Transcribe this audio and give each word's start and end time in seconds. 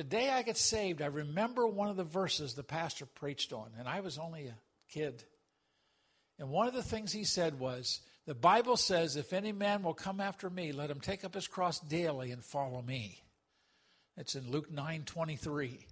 the 0.00 0.04
day 0.04 0.30
I 0.30 0.40
got 0.40 0.56
saved, 0.56 1.02
I 1.02 1.08
remember 1.08 1.66
one 1.66 1.90
of 1.90 1.98
the 1.98 2.04
verses 2.04 2.54
the 2.54 2.62
pastor 2.62 3.04
preached 3.04 3.52
on, 3.52 3.68
and 3.78 3.86
I 3.86 4.00
was 4.00 4.16
only 4.16 4.46
a 4.46 4.56
kid. 4.90 5.24
And 6.38 6.48
one 6.48 6.66
of 6.66 6.72
the 6.72 6.82
things 6.82 7.12
he 7.12 7.24
said 7.24 7.60
was, 7.60 8.00
The 8.24 8.34
Bible 8.34 8.78
says, 8.78 9.16
if 9.16 9.34
any 9.34 9.52
man 9.52 9.82
will 9.82 9.92
come 9.92 10.18
after 10.18 10.48
me, 10.48 10.72
let 10.72 10.90
him 10.90 11.00
take 11.00 11.22
up 11.22 11.34
his 11.34 11.46
cross 11.46 11.80
daily 11.80 12.30
and 12.30 12.42
follow 12.42 12.80
me. 12.80 13.20
It's 14.16 14.34
in 14.34 14.50
Luke 14.50 14.72
9 14.72 15.02
23. 15.04 15.86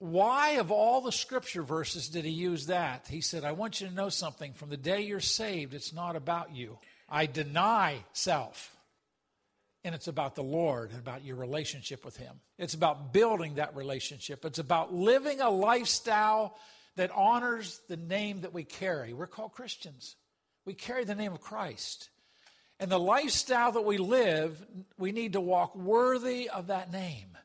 Why, 0.00 0.50
of 0.54 0.72
all 0.72 1.00
the 1.00 1.12
scripture 1.12 1.62
verses, 1.62 2.08
did 2.08 2.24
he 2.24 2.32
use 2.32 2.66
that? 2.66 3.06
He 3.08 3.20
said, 3.20 3.44
I 3.44 3.52
want 3.52 3.80
you 3.80 3.86
to 3.86 3.94
know 3.94 4.08
something. 4.08 4.52
From 4.52 4.70
the 4.70 4.76
day 4.76 5.02
you're 5.02 5.20
saved, 5.20 5.74
it's 5.74 5.92
not 5.92 6.16
about 6.16 6.56
you. 6.56 6.80
I 7.08 7.26
deny 7.26 8.00
self. 8.14 8.75
And 9.86 9.94
it's 9.94 10.08
about 10.08 10.34
the 10.34 10.42
Lord 10.42 10.90
and 10.90 10.98
about 10.98 11.24
your 11.24 11.36
relationship 11.36 12.04
with 12.04 12.16
Him. 12.16 12.40
It's 12.58 12.74
about 12.74 13.12
building 13.12 13.54
that 13.54 13.76
relationship. 13.76 14.44
It's 14.44 14.58
about 14.58 14.92
living 14.92 15.40
a 15.40 15.48
lifestyle 15.48 16.58
that 16.96 17.12
honors 17.14 17.80
the 17.88 17.96
name 17.96 18.40
that 18.40 18.52
we 18.52 18.64
carry. 18.64 19.12
We're 19.12 19.28
called 19.28 19.52
Christians, 19.52 20.16
we 20.64 20.74
carry 20.74 21.04
the 21.04 21.14
name 21.14 21.32
of 21.32 21.40
Christ. 21.40 22.10
And 22.80 22.90
the 22.90 22.98
lifestyle 22.98 23.70
that 23.72 23.84
we 23.84 23.96
live, 23.96 24.60
we 24.98 25.12
need 25.12 25.34
to 25.34 25.40
walk 25.40 25.76
worthy 25.76 26.50
of 26.50 26.66
that 26.66 26.90
name 26.90 27.38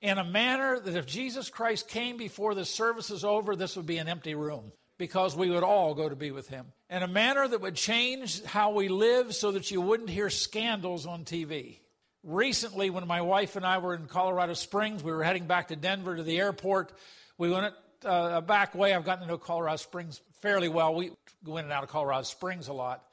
in 0.00 0.18
a 0.18 0.24
manner 0.24 0.80
that 0.80 0.96
if 0.96 1.06
Jesus 1.06 1.48
Christ 1.48 1.86
came 1.86 2.16
before 2.16 2.56
the 2.56 2.64
service 2.64 3.08
is 3.12 3.24
over, 3.24 3.54
this 3.54 3.76
would 3.76 3.86
be 3.86 3.98
an 3.98 4.08
empty 4.08 4.34
room 4.34 4.72
because 4.98 5.34
we 5.34 5.50
would 5.50 5.62
all 5.64 5.94
go 5.94 6.08
to 6.08 6.16
be 6.16 6.30
with 6.30 6.48
him. 6.48 6.66
In 6.90 7.02
a 7.02 7.08
manner 7.08 7.46
that 7.48 7.60
would 7.60 7.74
change 7.74 8.44
how 8.44 8.72
we 8.72 8.88
live 8.88 9.34
so 9.34 9.52
that 9.52 9.70
you 9.70 9.80
wouldn't 9.80 10.10
hear 10.10 10.30
scandals 10.30 11.06
on 11.06 11.24
TV. 11.24 11.78
Recently, 12.22 12.90
when 12.90 13.06
my 13.06 13.20
wife 13.20 13.56
and 13.56 13.66
I 13.66 13.78
were 13.78 13.94
in 13.94 14.06
Colorado 14.06 14.54
Springs, 14.54 15.02
we 15.02 15.10
were 15.10 15.24
heading 15.24 15.46
back 15.46 15.68
to 15.68 15.76
Denver 15.76 16.16
to 16.16 16.22
the 16.22 16.38
airport. 16.38 16.92
We 17.36 17.50
went 17.50 17.74
uh, 18.04 18.30
a 18.34 18.42
back 18.42 18.74
way. 18.74 18.94
I've 18.94 19.04
gotten 19.04 19.22
to 19.22 19.28
know 19.28 19.38
Colorado 19.38 19.76
Springs 19.76 20.20
fairly 20.40 20.68
well. 20.68 20.94
We 20.94 21.12
go 21.44 21.56
in 21.56 21.64
and 21.64 21.72
out 21.72 21.82
of 21.82 21.88
Colorado 21.88 22.22
Springs 22.22 22.68
a 22.68 22.72
lot. 22.72 23.04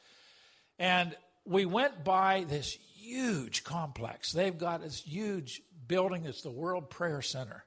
And 0.78 1.16
we 1.46 1.66
went 1.66 2.04
by 2.04 2.46
this 2.48 2.78
huge 2.96 3.64
complex. 3.64 4.32
They've 4.32 4.58
got 4.58 4.82
this 4.82 5.02
huge 5.02 5.62
building 5.88 6.24
that's 6.24 6.42
the 6.42 6.52
World 6.52 6.90
Prayer 6.90 7.22
Center, 7.22 7.66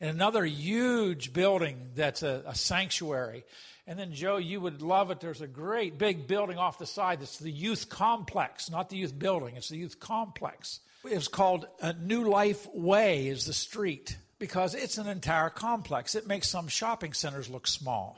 and 0.00 0.10
another 0.10 0.44
huge 0.44 1.32
building 1.32 1.90
that's 1.94 2.22
a, 2.22 2.42
a 2.46 2.54
sanctuary. 2.54 3.44
And 3.86 3.98
then, 3.98 4.12
Joe, 4.12 4.38
you 4.38 4.60
would 4.60 4.82
love 4.82 5.10
it. 5.10 5.20
There's 5.20 5.40
a 5.40 5.46
great 5.46 5.98
big 5.98 6.26
building 6.26 6.56
off 6.56 6.78
the 6.78 6.86
side 6.86 7.20
that's 7.20 7.38
the 7.38 7.50
youth 7.50 7.88
complex, 7.88 8.70
not 8.70 8.88
the 8.88 8.96
youth 8.96 9.18
building, 9.18 9.56
it's 9.56 9.68
the 9.68 9.76
youth 9.76 10.00
complex. 10.00 10.80
It's 11.04 11.28
called 11.28 11.66
New 12.00 12.28
Life 12.28 12.66
Way, 12.72 13.28
is 13.28 13.44
the 13.44 13.52
street, 13.52 14.16
because 14.38 14.74
it's 14.74 14.96
an 14.96 15.06
entire 15.06 15.50
complex. 15.50 16.14
It 16.14 16.26
makes 16.26 16.48
some 16.48 16.68
shopping 16.68 17.12
centers 17.12 17.50
look 17.50 17.66
small. 17.66 18.16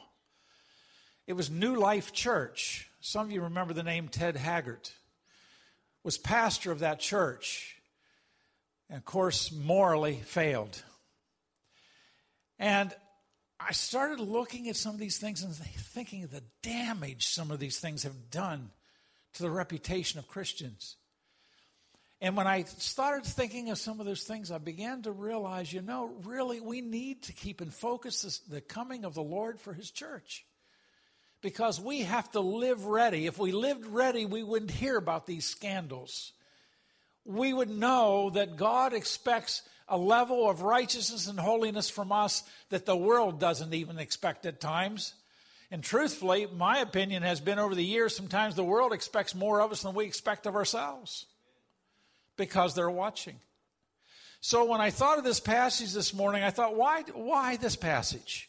It 1.26 1.32
was 1.32 1.50
New 1.50 1.74
Life 1.74 2.12
Church. 2.12 2.88
Some 3.00 3.26
of 3.26 3.32
you 3.32 3.42
remember 3.42 3.74
the 3.74 3.82
name 3.82 4.06
Ted 4.06 4.36
Haggard. 4.36 4.88
Was 6.04 6.16
pastor 6.16 6.70
of 6.70 6.78
that 6.78 7.00
church 7.00 7.76
and 8.88 8.98
of 8.98 9.04
course, 9.04 9.50
morally 9.52 10.20
failed. 10.24 10.82
And 12.58 12.94
I 13.58 13.72
started 13.72 14.20
looking 14.20 14.68
at 14.68 14.76
some 14.76 14.94
of 14.94 15.00
these 15.00 15.18
things 15.18 15.42
and 15.42 15.54
thinking 15.54 16.24
of 16.24 16.30
the 16.30 16.42
damage 16.62 17.26
some 17.26 17.50
of 17.50 17.58
these 17.58 17.78
things 17.78 18.02
have 18.02 18.30
done 18.30 18.70
to 19.34 19.42
the 19.42 19.50
reputation 19.50 20.18
of 20.18 20.28
Christians. 20.28 20.96
And 22.20 22.36
when 22.36 22.46
I 22.46 22.62
started 22.62 23.26
thinking 23.26 23.70
of 23.70 23.78
some 23.78 24.00
of 24.00 24.06
those 24.06 24.24
things, 24.24 24.50
I 24.50 24.58
began 24.58 25.02
to 25.02 25.12
realize, 25.12 25.72
you 25.72 25.82
know, 25.82 26.14
really, 26.24 26.60
we 26.60 26.80
need 26.80 27.24
to 27.24 27.32
keep 27.32 27.60
in 27.60 27.70
focus 27.70 28.22
this, 28.22 28.38
the 28.38 28.62
coming 28.62 29.04
of 29.04 29.14
the 29.14 29.22
Lord 29.22 29.60
for 29.60 29.74
His 29.74 29.90
church. 29.90 30.46
Because 31.42 31.78
we 31.78 32.00
have 32.00 32.30
to 32.32 32.40
live 32.40 32.86
ready. 32.86 33.26
If 33.26 33.38
we 33.38 33.52
lived 33.52 33.86
ready, 33.86 34.24
we 34.24 34.42
wouldn't 34.42 34.70
hear 34.70 34.96
about 34.96 35.26
these 35.26 35.44
scandals 35.44 36.32
we 37.26 37.52
would 37.52 37.70
know 37.70 38.30
that 38.30 38.56
God 38.56 38.92
expects 38.92 39.62
a 39.88 39.96
level 39.96 40.48
of 40.48 40.62
righteousness 40.62 41.28
and 41.28 41.38
holiness 41.38 41.88
from 41.88 42.10
us 42.12 42.42
that 42.70 42.86
the 42.86 42.96
world 42.96 43.38
doesn't 43.38 43.72
even 43.72 43.98
expect 43.98 44.46
at 44.46 44.60
times. 44.60 45.14
And 45.70 45.82
truthfully, 45.82 46.46
my 46.46 46.78
opinion 46.78 47.22
has 47.22 47.40
been 47.40 47.58
over 47.58 47.74
the 47.74 47.84
years, 47.84 48.16
sometimes 48.16 48.54
the 48.54 48.64
world 48.64 48.92
expects 48.92 49.34
more 49.34 49.60
of 49.60 49.72
us 49.72 49.82
than 49.82 49.94
we 49.94 50.04
expect 50.04 50.46
of 50.46 50.54
ourselves 50.54 51.26
because 52.36 52.74
they're 52.74 52.90
watching. 52.90 53.36
So 54.40 54.64
when 54.64 54.80
I 54.80 54.90
thought 54.90 55.18
of 55.18 55.24
this 55.24 55.40
passage 55.40 55.92
this 55.92 56.14
morning, 56.14 56.42
I 56.42 56.50
thought, 56.50 56.76
why, 56.76 57.02
why 57.14 57.56
this 57.56 57.74
passage? 57.74 58.48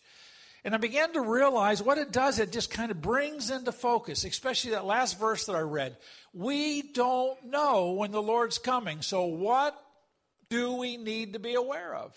And 0.64 0.76
I 0.76 0.78
began 0.78 1.14
to 1.14 1.22
realize 1.22 1.82
what 1.82 1.98
it 1.98 2.12
does, 2.12 2.40
it 2.40 2.52
just 2.52 2.70
kind 2.70 2.92
of 2.92 3.02
brings 3.02 3.50
into 3.50 3.72
focus, 3.72 4.26
especially 4.26 4.72
that 4.72 4.86
last 4.86 5.18
verse 5.18 5.46
that 5.46 5.56
I 5.56 5.62
read. 5.62 5.98
We 6.34 6.82
don't 6.82 7.46
know 7.46 7.92
when 7.92 8.12
the 8.12 8.22
Lord's 8.22 8.58
coming. 8.58 9.02
So, 9.02 9.26
what 9.26 9.82
do 10.50 10.74
we 10.74 10.98
need 10.98 11.34
to 11.34 11.40
be 11.40 11.54
aware 11.56 11.96
of? 11.96 12.16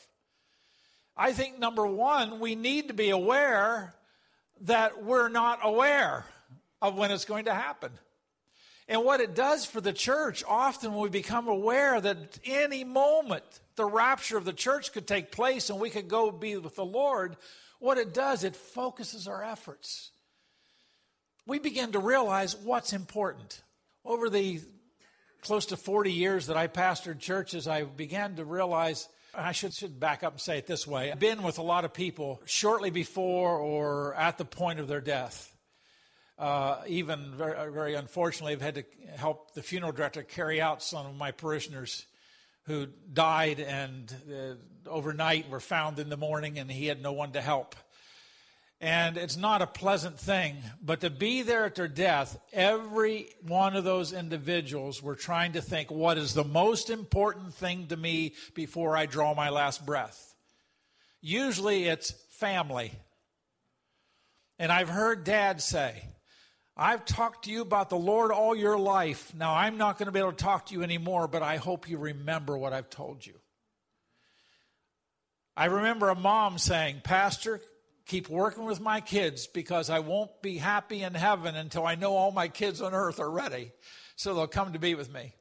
I 1.17 1.33
think 1.33 1.59
number 1.59 1.87
one, 1.87 2.41
we 2.41 2.55
need 2.55 2.89
to 2.89 2.95
be 2.95 3.11
aware 3.11 3.95
that 4.63 5.03
we're 5.03 5.29
not 5.29 5.61
aware 5.63 6.25
of 6.81 6.97
when 6.97 7.11
it's 7.11 7.25
going 7.25 7.47
to 7.47 7.55
happen. 7.55 7.91
And 8.89 9.05
what 9.05 9.21
it 9.21 9.35
does 9.35 9.65
for 9.65 9.81
the 9.81 9.93
church, 9.93 10.43
often 10.49 10.93
when 10.93 11.03
we 11.03 11.09
become 11.11 11.47
aware 11.47 12.01
that 12.01 12.39
any 12.45 12.85
moment 12.85 13.45
the 13.77 13.85
rapture 13.85 14.37
of 14.37 14.45
the 14.45 14.53
church 14.53 14.93
could 14.93 15.07
take 15.07 15.31
place 15.31 15.71
and 15.71 15.79
we 15.79 15.91
could 15.91 16.09
go 16.09 16.31
be 16.31 16.57
with 16.57 16.75
the 16.75 16.85
Lord, 16.85 17.37
what 17.79 17.99
it 17.99 18.13
does, 18.13 18.43
it 18.43 18.57
focuses 18.57 19.29
our 19.29 19.45
efforts. 19.45 20.11
We 21.47 21.59
begin 21.59 21.93
to 21.93 21.99
realize 21.99 22.57
what's 22.57 22.93
important. 22.93 23.63
Over 24.05 24.29
the 24.29 24.61
close 25.43 25.67
to 25.67 25.77
40 25.77 26.13
years 26.13 26.47
that 26.47 26.57
I 26.57 26.67
pastored 26.67 27.19
churches, 27.19 27.67
I 27.67 27.85
began 27.85 28.37
to 28.37 28.45
realize 28.45 29.09
I 29.35 29.53
should, 29.53 29.73
should 29.73 30.01
back 30.01 30.23
up 30.23 30.35
and 30.35 30.41
say 30.41 30.59
it 30.59 30.67
this 30.67 30.87
way. 30.87 31.13
I've 31.13 31.19
been 31.19 31.43
with 31.43 31.59
a 31.59 31.63
lot 31.63 31.85
of 31.85 31.93
people 31.93 32.43
shortly 32.47 32.91
before 32.91 33.59
or 33.59 34.15
at 34.15 34.39
the 34.39 34.45
point 34.45 34.81
of 34.81 34.89
their 34.89 35.01
death. 35.01 35.55
Uh, 36.39 36.81
even 36.87 37.33
very, 37.37 37.71
very 37.71 37.95
unfortunately, 37.95 38.55
I've 38.55 38.63
had 38.63 38.77
to 38.77 38.85
help 39.17 39.53
the 39.55 39.63
funeral 39.63 39.93
director 39.93 40.23
carry 40.23 40.61
out 40.61 40.83
some 40.83 41.07
of 41.07 41.15
my 41.15 41.33
parishioners 41.33 42.07
who 42.65 42.87
died 43.13 43.61
and 43.61 44.15
uh, 44.33 44.89
overnight 44.89 45.51
were 45.51 45.61
found 45.61 45.99
in 45.99 46.09
the 46.09 46.17
morning 46.17 46.59
and 46.59 46.71
he 46.71 46.87
had 46.87 47.03
no 47.03 47.13
one 47.13 47.33
to 47.33 47.41
help. 47.41 47.77
And 48.83 49.19
it's 49.19 49.37
not 49.37 49.61
a 49.61 49.67
pleasant 49.67 50.19
thing, 50.19 50.57
but 50.83 51.03
to 51.03 51.11
be 51.11 51.43
there 51.43 51.67
at 51.67 51.75
their 51.75 51.87
death, 51.87 52.39
every 52.51 53.29
one 53.47 53.77
of 53.77 53.85
those 53.85 54.15
individuals 54.15 55.03
were 55.03 55.17
trying 55.17 55.53
to 55.53 55.61
think 55.61 55.91
what 55.91 56.17
is 56.17 56.33
the 56.33 56.45
most 56.45 56.89
important 56.89 57.53
thing 57.53 57.89
to 57.89 57.97
me 57.97 58.33
before 58.55 58.97
I 58.97 59.05
draw 59.05 59.35
my 59.35 59.51
last 59.51 59.85
breath. 59.85 60.35
Usually 61.21 61.85
it's 61.89 62.13
family. 62.31 62.93
And 64.59 64.73
I've 64.73 64.89
heard 64.89 65.25
dad 65.25 65.61
say, 65.61 66.03
I've 66.75 67.05
talked 67.05 67.45
to 67.45 67.51
you 67.51 67.61
about 67.61 67.91
the 67.91 67.99
Lord 67.99 68.31
all 68.31 68.57
your 68.57 68.79
life. 68.79 69.35
Now, 69.35 69.55
I'm 69.55 69.77
not 69.77 69.99
going 69.99 70.07
to 70.07 70.13
be 70.13 70.19
able 70.19 70.33
to 70.33 70.43
talk 70.43 70.67
to 70.67 70.75
you 70.75 70.83
anymore, 70.83 71.29
but 71.29 71.43
I 71.43 71.57
hope 71.59 71.91
you 71.91 71.99
remember 71.99 72.57
what 72.57 72.73
I've 72.73 72.89
told 72.89 73.27
you. 73.27 73.35
I 75.55 75.67
remember 75.67 76.09
a 76.09 76.15
mom 76.15 76.57
saying, 76.57 77.03
Pastor, 77.05 77.61
keep 78.11 78.29
working 78.29 78.65
with 78.65 78.81
my 78.81 79.01
kids 79.01 79.47
because 79.47 79.89
I 79.89 80.01
won't 80.01 80.43
be 80.43 80.59
happy 80.59 81.03
in 81.03 81.15
heaven 81.15 81.55
until 81.55 81.87
I 81.87 81.95
know 81.95 82.17
all 82.17 82.33
my 82.33 82.49
kids 82.49 82.81
on 82.81 82.93
earth 82.93 83.21
are 83.21 83.31
ready 83.31 83.71
so 84.17 84.35
they'll 84.35 84.49
come 84.49 84.73
to 84.73 84.81
be 84.81 84.97
with 84.97 85.13
me. 85.13 85.35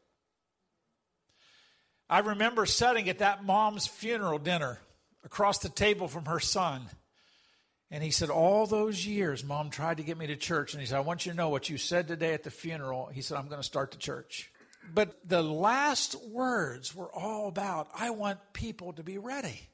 I 2.08 2.20
remember 2.20 2.68
sitting 2.68 3.10
at 3.10 3.20
that 3.20 3.44
mom's 3.44 3.88
funeral 3.88 4.38
dinner 4.38 4.80
across 5.24 5.58
the 5.58 5.70
table 5.70 6.08
from 6.08 6.26
her 6.26 6.40
son. 6.40 6.84
And 7.92 8.04
he 8.04 8.12
said, 8.12 8.30
All 8.30 8.68
those 8.68 9.04
years, 9.04 9.44
mom 9.44 9.72
tried 9.72 9.98
to 9.98 10.04
get 10.04 10.18
me 10.18 10.28
to 10.28 10.36
church. 10.36 10.74
And 10.74 10.80
he 10.80 10.86
said, 10.86 10.98
I 10.98 11.02
want 11.02 11.26
you 11.26 11.32
to 11.32 11.38
know 11.38 11.50
what 11.50 11.70
you 11.70 11.78
said 11.78 12.08
today 12.08 12.34
at 12.34 12.44
the 12.44 12.52
funeral. 12.52 13.08
He 13.08 13.22
said, 13.22 13.38
I'm 13.38 13.48
going 13.48 13.62
to 13.62 13.68
start 13.68 13.92
the 13.92 13.98
church. 13.98 14.52
But 14.94 15.18
the 15.28 15.42
last 15.42 16.16
words 16.30 16.96
were 16.96 17.12
all 17.12 17.48
about, 17.48 17.90
I 17.96 18.12
want 18.12 18.40
people 18.54 18.94
to 18.94 19.04
be 19.04 19.18
ready. 19.18 19.70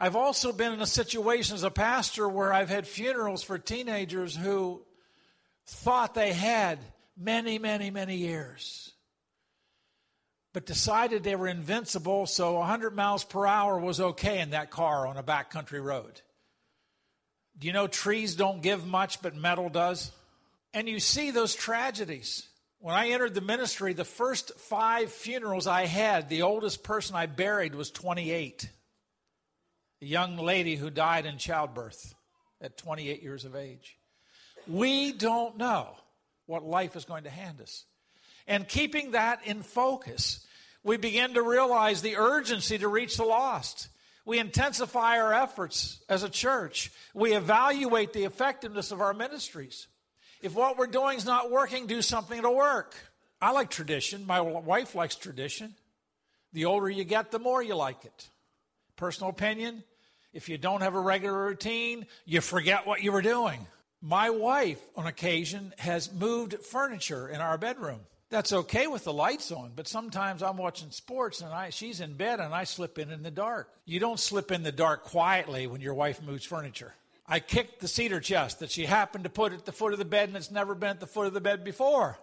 I've 0.00 0.16
also 0.16 0.52
been 0.52 0.72
in 0.72 0.80
a 0.80 0.86
situation 0.86 1.54
as 1.54 1.62
a 1.62 1.70
pastor 1.70 2.28
where 2.28 2.52
I've 2.52 2.70
had 2.70 2.88
funerals 2.88 3.44
for 3.44 3.58
teenagers 3.58 4.34
who 4.34 4.82
thought 5.66 6.14
they 6.14 6.32
had 6.32 6.78
many, 7.16 7.58
many, 7.58 7.90
many 7.90 8.16
years 8.16 8.90
but 10.52 10.66
decided 10.66 11.22
they 11.22 11.36
were 11.36 11.48
invincible, 11.48 12.26
so 12.26 12.54
100 12.54 12.94
miles 12.94 13.24
per 13.24 13.46
hour 13.46 13.78
was 13.78 14.00
okay 14.00 14.40
in 14.40 14.50
that 14.50 14.70
car 14.70 15.06
on 15.06 15.16
a 15.16 15.22
backcountry 15.22 15.82
road. 15.82 16.20
Do 17.58 17.66
you 17.66 17.72
know 17.72 17.86
trees 17.86 18.34
don't 18.34 18.62
give 18.62 18.86
much, 18.86 19.22
but 19.22 19.36
metal 19.36 19.68
does? 19.68 20.10
And 20.72 20.88
you 20.88 20.98
see 20.98 21.30
those 21.30 21.54
tragedies. 21.54 22.48
When 22.78 22.94
I 22.94 23.10
entered 23.10 23.34
the 23.34 23.40
ministry, 23.40 23.92
the 23.92 24.04
first 24.04 24.58
five 24.58 25.12
funerals 25.12 25.66
I 25.66 25.86
had, 25.86 26.28
the 26.28 26.42
oldest 26.42 26.82
person 26.82 27.14
I 27.14 27.26
buried 27.26 27.74
was 27.74 27.90
28. 27.90 28.68
A 30.02 30.06
young 30.06 30.36
lady 30.36 30.76
who 30.76 30.90
died 30.90 31.26
in 31.26 31.36
childbirth 31.36 32.14
at 32.60 32.76
28 32.76 33.22
years 33.22 33.44
of 33.44 33.54
age. 33.54 33.98
We 34.66 35.12
don't 35.12 35.58
know 35.58 35.88
what 36.46 36.64
life 36.64 36.96
is 36.96 37.04
going 37.04 37.24
to 37.24 37.30
hand 37.30 37.60
us. 37.60 37.84
And 38.46 38.66
keeping 38.66 39.12
that 39.12 39.46
in 39.46 39.62
focus, 39.62 40.46
we 40.82 40.96
begin 40.96 41.34
to 41.34 41.42
realize 41.42 42.00
the 42.00 42.16
urgency 42.16 42.78
to 42.78 42.88
reach 42.88 43.16
the 43.16 43.24
lost. 43.24 43.88
We 44.24 44.38
intensify 44.38 45.18
our 45.18 45.34
efforts 45.34 46.00
as 46.08 46.22
a 46.22 46.28
church. 46.28 46.90
We 47.14 47.34
evaluate 47.34 48.12
the 48.12 48.24
effectiveness 48.24 48.92
of 48.92 49.00
our 49.00 49.12
ministries. 49.14 49.86
If 50.42 50.54
what 50.54 50.78
we're 50.78 50.86
doing 50.86 51.18
is 51.18 51.26
not 51.26 51.50
working, 51.50 51.86
do 51.86 52.00
something 52.00 52.40
to 52.42 52.50
work. 52.50 52.94
I 53.40 53.52
like 53.52 53.70
tradition. 53.70 54.26
My 54.26 54.40
wife 54.40 54.94
likes 54.94 55.16
tradition. 55.16 55.74
The 56.52 56.64
older 56.64 56.88
you 56.88 57.04
get, 57.04 57.30
the 57.30 57.38
more 57.38 57.62
you 57.62 57.74
like 57.74 58.04
it. 58.04 58.30
Personal 58.96 59.30
opinion 59.30 59.84
if 60.32 60.48
you 60.48 60.58
don't 60.58 60.82
have 60.82 60.94
a 60.94 61.00
regular 61.00 61.46
routine, 61.46 62.06
you 62.24 62.40
forget 62.40 62.86
what 62.86 63.02
you 63.02 63.12
were 63.12 63.22
doing. 63.22 63.66
My 64.02 64.30
wife, 64.30 64.80
on 64.96 65.06
occasion, 65.06 65.74
has 65.78 66.12
moved 66.12 66.54
furniture 66.64 67.28
in 67.28 67.40
our 67.40 67.58
bedroom. 67.58 68.00
That's 68.30 68.52
okay 68.52 68.86
with 68.86 69.02
the 69.02 69.12
lights 69.12 69.50
on, 69.50 69.72
but 69.74 69.88
sometimes 69.88 70.42
I'm 70.42 70.56
watching 70.56 70.92
sports 70.92 71.40
and 71.40 71.52
I, 71.52 71.70
she's 71.70 72.00
in 72.00 72.14
bed 72.14 72.38
and 72.38 72.54
I 72.54 72.62
slip 72.62 72.96
in 72.98 73.10
in 73.10 73.24
the 73.24 73.30
dark. 73.30 73.68
You 73.84 73.98
don't 73.98 74.20
slip 74.20 74.52
in 74.52 74.62
the 74.62 74.70
dark 74.70 75.02
quietly 75.02 75.66
when 75.66 75.80
your 75.80 75.94
wife 75.94 76.22
moves 76.22 76.44
furniture. 76.44 76.94
I 77.26 77.40
kicked 77.40 77.80
the 77.80 77.88
cedar 77.88 78.20
chest 78.20 78.60
that 78.60 78.70
she 78.70 78.86
happened 78.86 79.24
to 79.24 79.30
put 79.30 79.52
at 79.52 79.64
the 79.64 79.72
foot 79.72 79.92
of 79.92 79.98
the 79.98 80.04
bed 80.04 80.28
and 80.28 80.36
it's 80.36 80.50
never 80.50 80.76
been 80.76 80.90
at 80.90 81.00
the 81.00 81.08
foot 81.08 81.26
of 81.26 81.34
the 81.34 81.40
bed 81.40 81.64
before. 81.64 82.18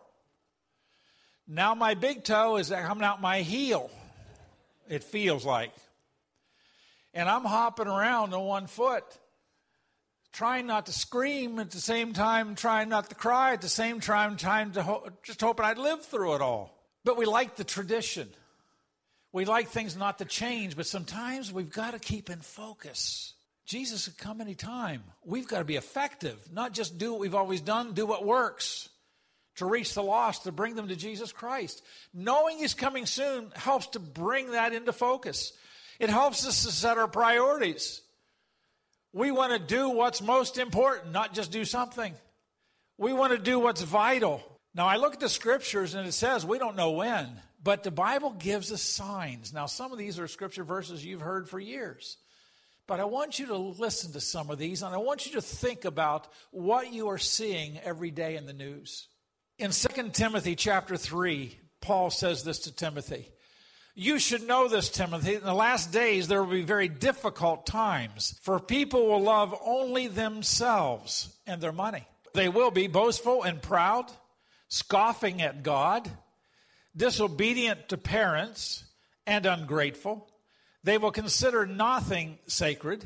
Now 1.46 1.76
my 1.76 1.94
big 1.94 2.24
toe 2.24 2.56
is 2.56 2.70
coming 2.70 3.04
out 3.04 3.22
my 3.22 3.42
heel, 3.42 3.92
it 4.88 5.04
feels 5.04 5.46
like. 5.46 5.74
And 7.14 7.30
I'm 7.30 7.46
hopping 7.46 7.88
around 7.88 8.34
on 8.34 8.46
one 8.46 8.68
foot, 8.68 9.04
trying 10.34 10.68
not 10.68 10.86
to 10.86 10.92
scream 10.92 11.60
at 11.60 11.72
the 11.72 11.80
same 11.80 12.14
time, 12.14 12.56
trying 12.56 12.90
not 12.90 13.10
to 13.10 13.16
cry 13.16 13.54
at 13.54 13.62
the 13.62 13.70
same 13.70 14.00
time, 14.00 14.38
trying 14.38 14.72
to 14.72 14.84
ho- 14.84 15.10
just 15.24 15.42
hoping 15.42 15.66
I'd 15.66 15.78
live 15.78 16.06
through 16.06 16.36
it 16.36 16.42
all. 16.42 16.78
But 17.04 17.18
we 17.18 17.26
like 17.26 17.56
the 17.56 17.64
tradition. 17.64 18.30
We 19.32 19.46
like 19.46 19.70
things 19.70 19.96
not 19.96 20.20
to 20.20 20.26
change, 20.26 20.76
but 20.76 20.88
sometimes 20.88 21.52
we've 21.52 21.72
got 21.72 21.92
to 21.92 22.00
keep 22.00 22.30
in 22.30 22.40
focus. 22.40 23.34
Jesus 23.66 24.08
could 24.08 24.18
come 24.18 24.42
anytime. 24.42 25.04
We've 25.26 25.48
got 25.48 25.60
to 25.60 25.66
be 25.66 25.76
effective, 25.76 26.38
not 26.54 26.74
just 26.74 26.98
do 26.98 27.12
what 27.12 27.20
we've 27.20 27.36
always 27.36 27.62
done, 27.62 27.94
do 27.94 28.06
what 28.06 28.26
works 28.26 28.90
to 29.58 29.66
reach 29.66 29.94
the 29.94 30.04
lost, 30.04 30.44
to 30.44 30.52
bring 30.52 30.76
them 30.76 30.88
to 30.88 30.96
Jesus 30.96 31.32
Christ. 31.32 31.84
Knowing 32.14 32.60
He's 32.60 32.74
coming 32.74 33.06
soon 33.06 33.52
helps 33.56 33.88
to 33.88 34.00
bring 34.00 34.52
that 34.52 34.74
into 34.74 34.94
focus. 34.94 35.52
It 36.00 36.10
helps 36.10 36.46
us 36.48 36.64
to 36.66 36.72
set 36.72 36.98
our 36.98 37.08
priorities. 37.08 38.02
We 39.14 39.32
want 39.32 39.54
to 39.54 39.60
do 39.60 39.90
what's 39.90 40.22
most 40.22 40.58
important, 40.58 41.12
not 41.12 41.34
just 41.34 41.52
do 41.52 41.66
something. 41.66 42.14
We 42.98 43.14
want 43.14 43.34
to 43.34 43.40
do 43.40 43.60
what's 43.60 43.82
vital. 43.82 44.44
Now, 44.76 44.86
I 44.86 44.98
look 44.98 45.14
at 45.14 45.20
the 45.20 45.30
scriptures 45.30 45.96
and 45.96 46.08
it 46.08 46.12
says 46.12 46.46
we 46.46 46.60
don't 46.60 46.76
know 46.76 46.92
when, 46.92 47.28
but 47.64 47.84
the 47.84 47.92
Bible 47.92 48.32
gives 48.32 48.72
us 48.72 48.82
signs. 48.82 49.54
Now, 49.54 49.66
some 49.66 49.92
of 49.92 49.98
these 49.98 50.20
are 50.20 50.28
scripture 50.28 50.64
verses 50.64 51.04
you've 51.04 51.22
heard 51.22 51.50
for 51.50 51.60
years. 51.60 52.18
But 52.86 53.00
I 53.00 53.06
want 53.06 53.38
you 53.38 53.48
to 53.48 53.58
listen 53.58 54.14
to 54.14 54.22
some 54.22 54.50
of 54.50 54.58
these 54.58 54.82
and 54.82 54.94
I 54.94 55.00
want 55.00 55.26
you 55.26 55.34
to 55.34 55.42
think 55.42 55.84
about 55.84 56.28
what 56.52 56.94
you 56.94 57.10
are 57.10 57.18
seeing 57.18 57.80
every 57.84 58.12
day 58.12 58.36
in 58.36 58.46
the 58.46 58.54
news. 58.54 59.08
In 59.60 59.72
2 59.72 60.10
Timothy 60.12 60.56
chapter 60.56 60.96
3, 60.96 61.58
Paul 61.82 62.10
says 62.12 62.44
this 62.44 62.60
to 62.60 62.72
Timothy. 62.72 63.30
You 64.00 64.20
should 64.20 64.48
know 64.48 64.68
this, 64.68 64.90
Timothy. 64.90 65.34
In 65.34 65.42
the 65.42 65.56
last 65.56 65.92
days, 65.92 66.28
there 66.28 66.44
will 66.44 66.52
be 66.52 66.62
very 66.62 66.88
difficult 66.88 67.66
times, 67.66 68.38
for 68.44 68.60
people 68.60 69.08
will 69.08 69.24
love 69.24 69.60
only 69.66 70.08
themselves 70.08 71.36
and 71.48 71.60
their 71.60 71.72
money. 71.72 72.06
They 72.36 72.48
will 72.48 72.70
be 72.70 72.86
boastful 72.86 73.42
and 73.42 73.60
proud, 73.60 74.12
scoffing 74.68 75.42
at 75.42 75.64
God, 75.64 76.08
disobedient 76.96 77.90
to 77.90 77.98
parents, 77.98 78.84
and 79.26 79.48
ungrateful. 79.48 80.30
They 80.84 81.00
will 81.00 81.10
consider 81.10 81.66
nothing 81.66 82.38
sacred. 82.46 83.04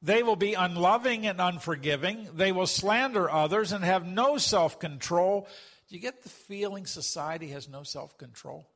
They 0.00 0.22
will 0.22 0.36
be 0.36 0.54
unloving 0.54 1.26
and 1.26 1.38
unforgiving. 1.38 2.28
They 2.32 2.50
will 2.50 2.66
slander 2.66 3.30
others 3.30 3.72
and 3.72 3.84
have 3.84 4.06
no 4.06 4.38
self 4.38 4.80
control. 4.80 5.46
Do 5.90 5.96
you 5.96 6.00
get 6.00 6.22
the 6.22 6.30
feeling 6.30 6.86
society 6.86 7.48
has 7.48 7.68
no 7.68 7.82
self 7.82 8.16
control? 8.16 8.70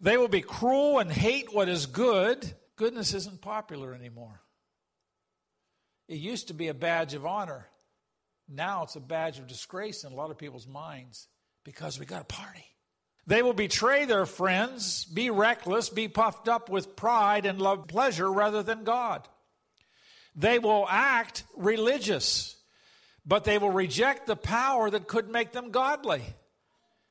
They 0.00 0.16
will 0.16 0.28
be 0.28 0.42
cruel 0.42 0.98
and 0.98 1.10
hate 1.10 1.52
what 1.52 1.68
is 1.68 1.86
good. 1.86 2.54
Goodness 2.76 3.14
isn't 3.14 3.40
popular 3.40 3.94
anymore. 3.94 4.42
It 6.08 6.18
used 6.18 6.48
to 6.48 6.54
be 6.54 6.68
a 6.68 6.74
badge 6.74 7.14
of 7.14 7.26
honor. 7.26 7.66
Now 8.48 8.84
it's 8.84 8.96
a 8.96 9.00
badge 9.00 9.38
of 9.38 9.46
disgrace 9.46 10.04
in 10.04 10.12
a 10.12 10.14
lot 10.14 10.30
of 10.30 10.38
people's 10.38 10.68
minds 10.68 11.28
because 11.64 11.98
we 11.98 12.06
got 12.06 12.22
a 12.22 12.26
party. 12.26 12.64
They 13.26 13.42
will 13.42 13.54
betray 13.54 14.04
their 14.04 14.24
friends, 14.24 15.04
be 15.04 15.30
reckless, 15.30 15.88
be 15.88 16.06
puffed 16.06 16.48
up 16.48 16.68
with 16.68 16.94
pride, 16.94 17.44
and 17.44 17.60
love 17.60 17.88
pleasure 17.88 18.30
rather 18.30 18.62
than 18.62 18.84
God. 18.84 19.26
They 20.36 20.60
will 20.60 20.86
act 20.88 21.42
religious, 21.56 22.56
but 23.24 23.42
they 23.42 23.58
will 23.58 23.70
reject 23.70 24.26
the 24.26 24.36
power 24.36 24.90
that 24.90 25.08
could 25.08 25.28
make 25.28 25.50
them 25.50 25.72
godly. 25.72 26.22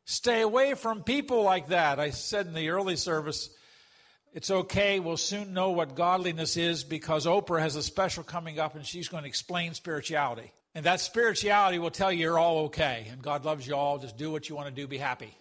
Stay 0.06 0.42
away 0.42 0.76
from 0.76 1.04
people 1.04 1.42
like 1.42 1.70
that. 1.70 2.00
I 2.00 2.12
said 2.12 2.46
in 2.46 2.54
the 2.54 2.70
early 2.70 2.96
service, 2.96 3.50
it's 4.34 4.52
okay. 4.52 5.00
We'll 5.00 5.18
soon 5.18 5.54
know 5.54 5.72
what 5.72 5.96
godliness 5.96 6.58
is 6.58 6.84
because 6.84 7.26
Oprah 7.26 7.62
has 7.62 7.76
a 7.76 7.82
special 7.82 8.24
coming 8.24 8.60
up 8.60 8.76
and 8.76 8.86
she's 8.86 9.08
going 9.08 9.24
to 9.24 9.28
explain 9.28 9.74
spirituality. 9.74 10.52
And 10.76 10.86
that 10.86 11.00
spirituality 11.00 11.80
will 11.80 11.90
tell 11.90 12.12
you 12.12 12.20
you're 12.20 12.38
all 12.38 12.66
okay 12.66 13.08
and 13.10 13.22
God 13.22 13.46
loves 13.46 13.66
you 13.66 13.76
all. 13.76 13.98
Just 13.98 14.18
do 14.18 14.30
what 14.30 14.48
you 14.48 14.56
want 14.56 14.68
to 14.68 14.74
do, 14.74 14.88
be 14.88 14.98
happy. 14.98 15.36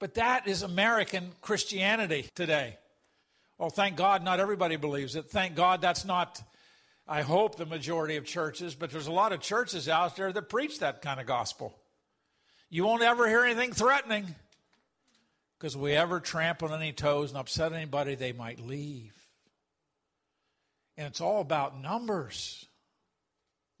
But 0.00 0.14
that 0.14 0.48
is 0.48 0.62
American 0.62 1.30
Christianity 1.40 2.26
today. 2.34 2.78
Well, 3.58 3.70
thank 3.70 3.96
God 3.96 4.24
not 4.24 4.40
everybody 4.40 4.76
believes 4.76 5.14
it. 5.14 5.26
Thank 5.26 5.54
God 5.54 5.82
that's 5.82 6.06
not, 6.06 6.42
I 7.06 7.20
hope, 7.20 7.56
the 7.56 7.66
majority 7.66 8.16
of 8.16 8.24
churches, 8.24 8.74
but 8.74 8.90
there's 8.90 9.06
a 9.06 9.12
lot 9.12 9.32
of 9.32 9.40
churches 9.40 9.86
out 9.86 10.16
there 10.16 10.32
that 10.32 10.48
preach 10.48 10.80
that 10.80 11.02
kind 11.02 11.20
of 11.20 11.26
gospel. 11.26 11.76
You 12.70 12.84
won't 12.84 13.02
ever 13.02 13.28
hear 13.28 13.42
anything 13.42 13.72
threatening 13.72 14.34
because 15.58 15.76
we 15.76 15.92
ever 15.92 16.20
trample 16.20 16.68
on 16.68 16.80
any 16.80 16.92
toes 16.92 17.30
and 17.30 17.38
upset 17.38 17.72
anybody, 17.72 18.14
they 18.14 18.32
might 18.32 18.64
leave. 18.64 19.12
And 20.96 21.08
it's 21.08 21.20
all 21.20 21.40
about 21.40 21.82
numbers. 21.82 22.64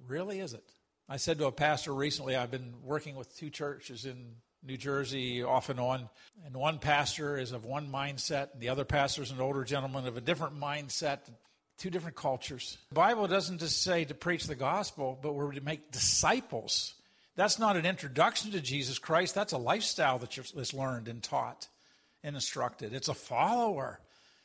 Really, 0.08 0.40
is 0.40 0.54
it? 0.54 0.64
I 1.08 1.18
said 1.18 1.38
to 1.38 1.46
a 1.46 1.52
pastor 1.52 1.94
recently, 1.94 2.34
I've 2.34 2.50
been 2.50 2.74
working 2.82 3.14
with 3.14 3.36
two 3.36 3.48
churches 3.50 4.06
in 4.06 4.34
New 4.66 4.76
Jersey 4.76 5.42
off 5.42 5.68
and 5.68 5.78
on, 5.78 6.08
and 6.44 6.54
one 6.54 6.78
pastor 6.78 7.38
is 7.38 7.52
of 7.52 7.64
one 7.64 7.90
mindset, 7.90 8.52
and 8.52 8.60
the 8.60 8.68
other 8.68 8.84
pastor 8.84 9.22
is 9.22 9.30
an 9.30 9.40
older 9.40 9.64
gentleman 9.64 10.06
of 10.06 10.16
a 10.16 10.20
different 10.20 10.60
mindset, 10.60 11.18
two 11.78 11.90
different 11.90 12.16
cultures. 12.16 12.76
The 12.90 12.94
Bible 12.96 13.26
doesn't 13.26 13.58
just 13.58 13.82
say 13.82 14.04
to 14.04 14.14
preach 14.14 14.46
the 14.46 14.54
gospel, 14.54 15.18
but 15.22 15.32
we're 15.32 15.52
to 15.52 15.60
make 15.60 15.92
disciples. 15.92 16.94
That's 17.40 17.58
not 17.58 17.78
an 17.78 17.86
introduction 17.86 18.50
to 18.50 18.60
Jesus 18.60 18.98
Christ. 18.98 19.34
That's 19.34 19.54
a 19.54 19.58
lifestyle 19.58 20.18
that 20.18 20.36
is 20.36 20.74
learned 20.74 21.08
and 21.08 21.22
taught 21.22 21.68
and 22.22 22.36
instructed. 22.36 22.92
It's 22.92 23.08
a 23.08 23.14
follower. 23.14 23.98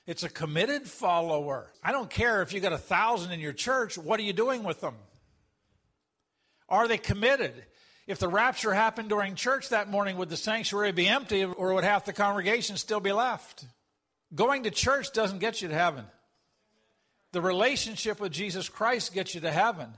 It's 0.07 0.23
a 0.23 0.29
committed 0.29 0.87
follower. 0.87 1.69
I 1.83 1.91
don't 1.91 2.09
care 2.09 2.41
if 2.41 2.53
you 2.53 2.61
got 2.61 2.71
a 2.71 2.77
thousand 2.77 3.33
in 3.33 3.41
your 3.41 3.51
church. 3.51 3.97
What 3.97 4.17
are 4.21 4.23
you 4.23 4.31
doing 4.31 4.63
with 4.63 4.79
them? 4.79 4.95
Are 6.69 6.87
they 6.87 6.97
committed? 6.97 7.65
If 8.07 8.19
the 8.19 8.29
rapture 8.29 8.73
happened 8.73 9.09
during 9.09 9.35
church 9.35 9.67
that 9.69 9.91
morning, 9.91 10.15
would 10.15 10.29
the 10.29 10.37
sanctuary 10.37 10.93
be 10.93 11.09
empty 11.09 11.43
or 11.43 11.73
would 11.73 11.83
half 11.83 12.05
the 12.05 12.13
congregation 12.13 12.77
still 12.77 13.01
be 13.01 13.11
left? 13.11 13.65
Going 14.33 14.63
to 14.63 14.71
church 14.71 15.11
doesn't 15.11 15.39
get 15.39 15.61
you 15.61 15.67
to 15.67 15.75
heaven. 15.75 16.05
The 17.33 17.41
relationship 17.41 18.21
with 18.21 18.31
Jesus 18.31 18.69
Christ 18.69 19.13
gets 19.13 19.35
you 19.35 19.41
to 19.41 19.51
heaven. 19.51 19.89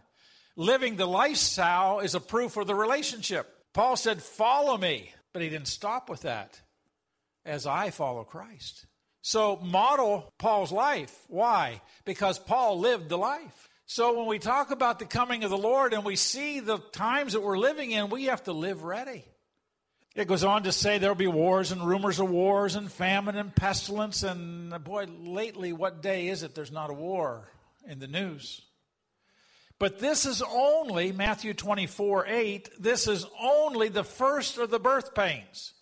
Living 0.60 0.96
the 0.96 1.06
lifestyle 1.06 2.00
is 2.00 2.16
a 2.16 2.20
proof 2.20 2.58
of 2.58 2.66
the 2.66 2.74
relationship. 2.74 3.48
Paul 3.74 3.96
said, 3.96 4.22
Follow 4.24 4.76
me. 4.76 5.14
But 5.32 5.44
he 5.44 5.50
didn't 5.50 5.68
stop 5.68 6.10
with 6.10 6.24
that. 6.24 6.60
As 7.46 7.68
I 7.68 7.92
follow 7.92 8.24
Christ. 8.24 8.88
So 9.22 9.58
model 9.58 10.34
Paul's 10.40 10.72
life. 10.72 11.16
Why? 11.28 11.82
Because 12.06 12.40
Paul 12.40 12.80
lived 12.80 13.08
the 13.08 13.20
life. 13.20 13.70
So 13.86 14.18
when 14.18 14.26
we 14.28 14.40
talk 14.40 14.72
about 14.72 14.98
the 14.98 15.06
coming 15.06 15.44
of 15.44 15.52
the 15.52 15.58
Lord 15.58 15.94
and 15.94 16.04
we 16.04 16.16
see 16.16 16.60
the 16.60 16.80
times 16.80 17.34
that 17.34 17.42
we're 17.42 17.58
living 17.58 17.92
in, 17.92 18.10
we 18.10 18.26
have 18.26 18.44
to 18.46 18.52
live 18.52 18.84
ready. 18.84 19.26
It 20.16 20.28
goes 20.28 20.44
on 20.44 20.64
to 20.64 20.72
say 20.72 20.98
there'll 20.98 21.16
be 21.16 21.28
wars 21.28 21.72
and 21.72 21.88
rumors 21.88 22.20
of 22.20 22.30
wars 22.30 22.76
and 22.76 22.92
famine 22.92 23.38
and 23.38 23.56
pestilence. 23.56 24.24
And 24.24 24.84
boy, 24.84 25.06
lately, 25.06 25.72
what 25.72 26.02
day 26.02 26.30
is 26.30 26.42
it 26.42 26.56
there's 26.56 26.72
not 26.72 26.90
a 26.90 26.94
war 26.94 27.48
in 27.88 28.00
the 28.00 28.08
news? 28.08 28.62
But 29.80 30.00
this 30.00 30.26
is 30.26 30.42
only, 30.42 31.12
Matthew 31.12 31.54
24 31.54 32.26
8, 32.28 32.70
this 32.80 33.08
is 33.08 33.26
only 33.40 33.90
the 33.90 34.04
first 34.04 34.58
of 34.58 34.72
the 34.72 34.80
birth 34.80 35.14
pains. 35.14 35.74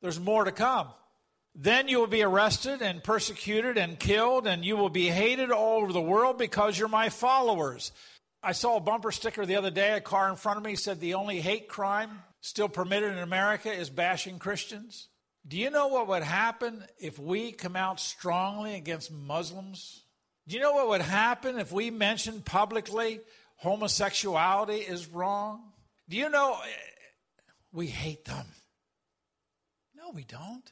There's 0.00 0.20
more 0.20 0.44
to 0.44 0.52
come. 0.52 0.88
Then 1.54 1.88
you 1.88 2.00
will 2.00 2.08
be 2.08 2.22
arrested 2.22 2.82
and 2.82 3.04
persecuted 3.04 3.78
and 3.78 3.98
killed, 3.98 4.46
and 4.46 4.64
you 4.64 4.76
will 4.76 4.88
be 4.88 5.08
hated 5.08 5.50
all 5.50 5.82
over 5.82 5.92
the 5.92 6.00
world 6.00 6.36
because 6.36 6.78
you're 6.78 6.88
my 6.88 7.10
followers. 7.10 7.92
I 8.42 8.52
saw 8.52 8.76
a 8.76 8.80
bumper 8.80 9.12
sticker 9.12 9.46
the 9.46 9.56
other 9.56 9.70
day. 9.70 9.92
A 9.92 10.00
car 10.00 10.28
in 10.28 10.36
front 10.36 10.58
of 10.58 10.64
me 10.64 10.74
said 10.74 11.00
the 11.00 11.14
only 11.14 11.40
hate 11.40 11.68
crime 11.68 12.22
still 12.40 12.68
permitted 12.68 13.12
in 13.12 13.18
America 13.18 13.72
is 13.72 13.88
bashing 13.88 14.38
Christians. 14.38 15.08
Do 15.46 15.56
you 15.56 15.70
know 15.70 15.88
what 15.88 16.08
would 16.08 16.22
happen 16.22 16.84
if 16.98 17.18
we 17.18 17.52
come 17.52 17.76
out 17.76 18.00
strongly 18.00 18.74
against 18.74 19.12
Muslims? 19.12 20.03
Do 20.46 20.56
you 20.56 20.62
know 20.62 20.72
what 20.72 20.88
would 20.88 21.00
happen 21.00 21.58
if 21.58 21.72
we 21.72 21.90
mentioned 21.90 22.44
publicly 22.44 23.20
homosexuality 23.56 24.76
is 24.78 25.08
wrong? 25.08 25.62
Do 26.08 26.16
you 26.16 26.28
know 26.28 26.58
eh, 26.62 26.68
we 27.72 27.86
hate 27.86 28.24
them? 28.26 28.46
No, 29.96 30.10
we 30.12 30.24
don't. 30.24 30.70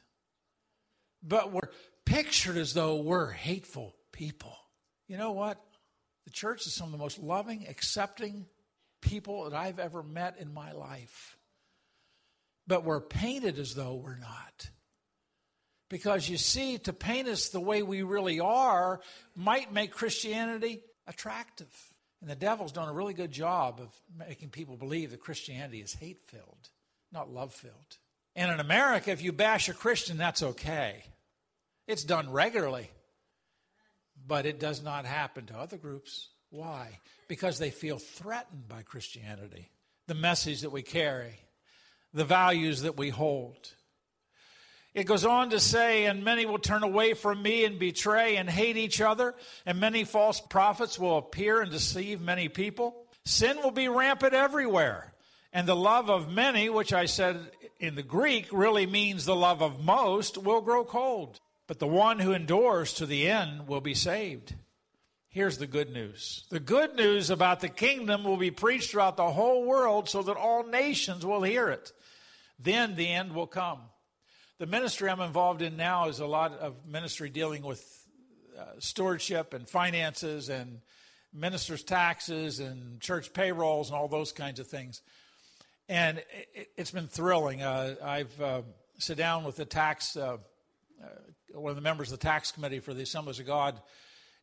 But 1.23 1.51
we're 1.51 1.71
pictured 2.05 2.57
as 2.57 2.73
though 2.73 2.97
we're 2.97 3.31
hateful 3.31 3.95
people. 4.11 4.55
You 5.07 5.17
know 5.17 5.31
what? 5.31 5.59
The 6.25 6.31
church 6.31 6.67
is 6.67 6.73
some 6.73 6.87
of 6.87 6.91
the 6.91 6.97
most 6.97 7.19
loving, 7.19 7.65
accepting 7.67 8.45
people 9.01 9.49
that 9.49 9.55
I've 9.55 9.79
ever 9.79 10.03
met 10.03 10.37
in 10.39 10.53
my 10.53 10.71
life. 10.71 11.37
But 12.67 12.85
we're 12.85 13.01
painted 13.01 13.59
as 13.59 13.73
though 13.75 13.95
we're 13.95 14.17
not. 14.17 14.69
Because 15.93 16.27
you 16.27 16.37
see, 16.37 16.79
to 16.79 16.91
paint 16.91 17.27
us 17.27 17.49
the 17.49 17.59
way 17.59 17.83
we 17.83 18.01
really 18.01 18.39
are 18.39 18.99
might 19.35 19.71
make 19.71 19.91
Christianity 19.91 20.81
attractive. 21.05 21.71
And 22.19 22.27
the 22.27 22.35
devil's 22.35 22.71
done 22.71 22.89
a 22.89 22.93
really 22.93 23.13
good 23.13 23.31
job 23.31 23.79
of 23.79 23.93
making 24.17 24.49
people 24.49 24.75
believe 24.75 25.11
that 25.11 25.19
Christianity 25.19 25.81
is 25.81 25.93
hate 25.93 26.23
filled, 26.25 26.69
not 27.11 27.31
love 27.31 27.53
filled. 27.53 27.97
And 28.35 28.51
in 28.51 28.59
America, 28.59 29.11
if 29.11 29.21
you 29.21 29.31
bash 29.31 29.69
a 29.69 29.73
Christian, 29.75 30.17
that's 30.17 30.41
okay. 30.41 31.03
It's 31.87 32.03
done 32.03 32.31
regularly. 32.31 32.89
But 34.25 34.47
it 34.47 34.59
does 34.59 34.81
not 34.81 35.05
happen 35.05 35.45
to 35.45 35.59
other 35.59 35.77
groups. 35.77 36.29
Why? 36.49 36.97
Because 37.27 37.59
they 37.59 37.69
feel 37.69 37.99
threatened 37.99 38.67
by 38.67 38.81
Christianity, 38.81 39.69
the 40.07 40.15
message 40.15 40.61
that 40.61 40.71
we 40.71 40.81
carry, 40.81 41.35
the 42.15 42.25
values 42.25 42.81
that 42.81 42.97
we 42.97 43.09
hold. 43.09 43.75
It 44.93 45.05
goes 45.05 45.25
on 45.25 45.49
to 45.49 45.59
say, 45.59 46.05
and 46.05 46.23
many 46.23 46.45
will 46.45 46.59
turn 46.59 46.83
away 46.83 47.15
from 47.15 47.41
me 47.41 47.65
and 47.65 47.79
betray 47.79 48.35
and 48.35 48.47
hate 48.47 48.77
each 48.77 49.01
other, 49.01 49.33
and 49.65 49.79
many 49.79 50.03
false 50.03 50.39
prophets 50.39 50.99
will 50.99 51.17
appear 51.17 51.61
and 51.61 51.71
deceive 51.71 52.21
many 52.21 52.47
people. 52.47 53.07
Sin 53.25 53.57
will 53.63 53.71
be 53.71 53.87
rampant 53.87 54.33
everywhere, 54.33 55.13
and 55.51 55.67
the 55.67 55.75
love 55.75 56.09
of 56.09 56.31
many, 56.31 56.69
which 56.69 56.93
I 56.93 57.07
said 57.07 57.39
in 57.79 57.95
the 57.95 58.03
Greek 58.03 58.47
really 58.51 58.85
means 58.85 59.25
the 59.25 59.35
love 59.35 59.63
of 59.63 59.83
most, 59.83 60.37
will 60.37 60.61
grow 60.61 60.83
cold. 60.83 61.39
But 61.65 61.79
the 61.79 61.87
one 61.87 62.19
who 62.19 62.33
endures 62.33 62.93
to 62.95 63.05
the 63.05 63.27
end 63.29 63.67
will 63.67 63.81
be 63.81 63.95
saved. 63.95 64.53
Here's 65.29 65.57
the 65.57 65.65
good 65.65 65.91
news 65.91 66.45
the 66.51 66.59
good 66.59 66.95
news 66.95 67.31
about 67.31 67.61
the 67.61 67.69
kingdom 67.69 68.23
will 68.23 68.37
be 68.37 68.51
preached 68.51 68.91
throughout 68.91 69.17
the 69.17 69.31
whole 69.31 69.65
world 69.65 70.07
so 70.07 70.21
that 70.21 70.37
all 70.37 70.63
nations 70.63 71.25
will 71.25 71.41
hear 71.41 71.69
it. 71.69 71.91
Then 72.59 72.95
the 72.95 73.09
end 73.09 73.33
will 73.33 73.47
come. 73.47 73.79
The 74.59 74.67
ministry 74.67 75.09
I'm 75.09 75.19
involved 75.19 75.63
in 75.63 75.77
now 75.77 76.09
is 76.09 76.19
a 76.19 76.27
lot 76.27 76.53
of 76.53 76.85
ministry 76.85 77.29
dealing 77.29 77.63
with 77.63 77.83
uh, 78.57 78.65
stewardship 78.77 79.55
and 79.55 79.67
finances 79.67 80.47
and 80.47 80.81
ministers' 81.33 81.81
taxes 81.83 82.59
and 82.59 83.01
church 83.01 83.33
payrolls 83.33 83.89
and 83.89 83.97
all 83.97 84.07
those 84.07 84.31
kinds 84.31 84.59
of 84.59 84.67
things. 84.67 85.01
And 85.89 86.23
it, 86.53 86.69
has 86.77 86.91
been 86.91 87.07
thrilling. 87.07 87.63
Uh, 87.63 87.95
I've 88.03 88.39
uh, 88.39 88.61
sat 88.99 89.17
down 89.17 89.43
with 89.43 89.55
the 89.55 89.65
tax 89.65 90.15
uh, 90.15 90.37
uh, 91.03 91.07
one 91.59 91.71
of 91.71 91.75
the 91.75 91.81
members 91.81 92.11
of 92.11 92.19
the 92.19 92.23
tax 92.23 92.51
committee 92.51 92.79
for 92.79 92.93
the 92.93 93.01
Assemblies 93.01 93.39
of 93.39 93.47
God, 93.47 93.81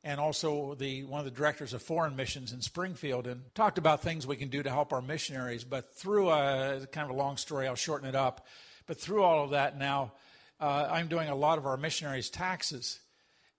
and 0.02 0.18
also 0.18 0.74
the 0.74 1.04
one 1.04 1.20
of 1.20 1.24
the 1.24 1.30
directors 1.30 1.72
of 1.72 1.82
foreign 1.82 2.16
missions 2.16 2.52
in 2.52 2.60
Springfield, 2.60 3.28
and 3.28 3.42
talked 3.54 3.78
about 3.78 4.02
things 4.02 4.26
we 4.26 4.36
can 4.36 4.48
do 4.48 4.60
to 4.60 4.70
help 4.70 4.92
our 4.92 5.02
missionaries. 5.02 5.62
But 5.62 5.94
through 5.94 6.30
a 6.30 6.86
kind 6.90 7.08
of 7.08 7.14
a 7.14 7.18
long 7.18 7.36
story, 7.36 7.68
I'll 7.68 7.76
shorten 7.76 8.08
it 8.08 8.16
up. 8.16 8.48
But 8.86 8.98
through 8.98 9.22
all 9.22 9.44
of 9.44 9.50
that, 9.50 9.78
now 9.78 10.12
uh, 10.60 10.88
I'm 10.90 11.08
doing 11.08 11.28
a 11.28 11.34
lot 11.34 11.58
of 11.58 11.66
our 11.66 11.76
missionaries' 11.76 12.30
taxes, 12.30 13.00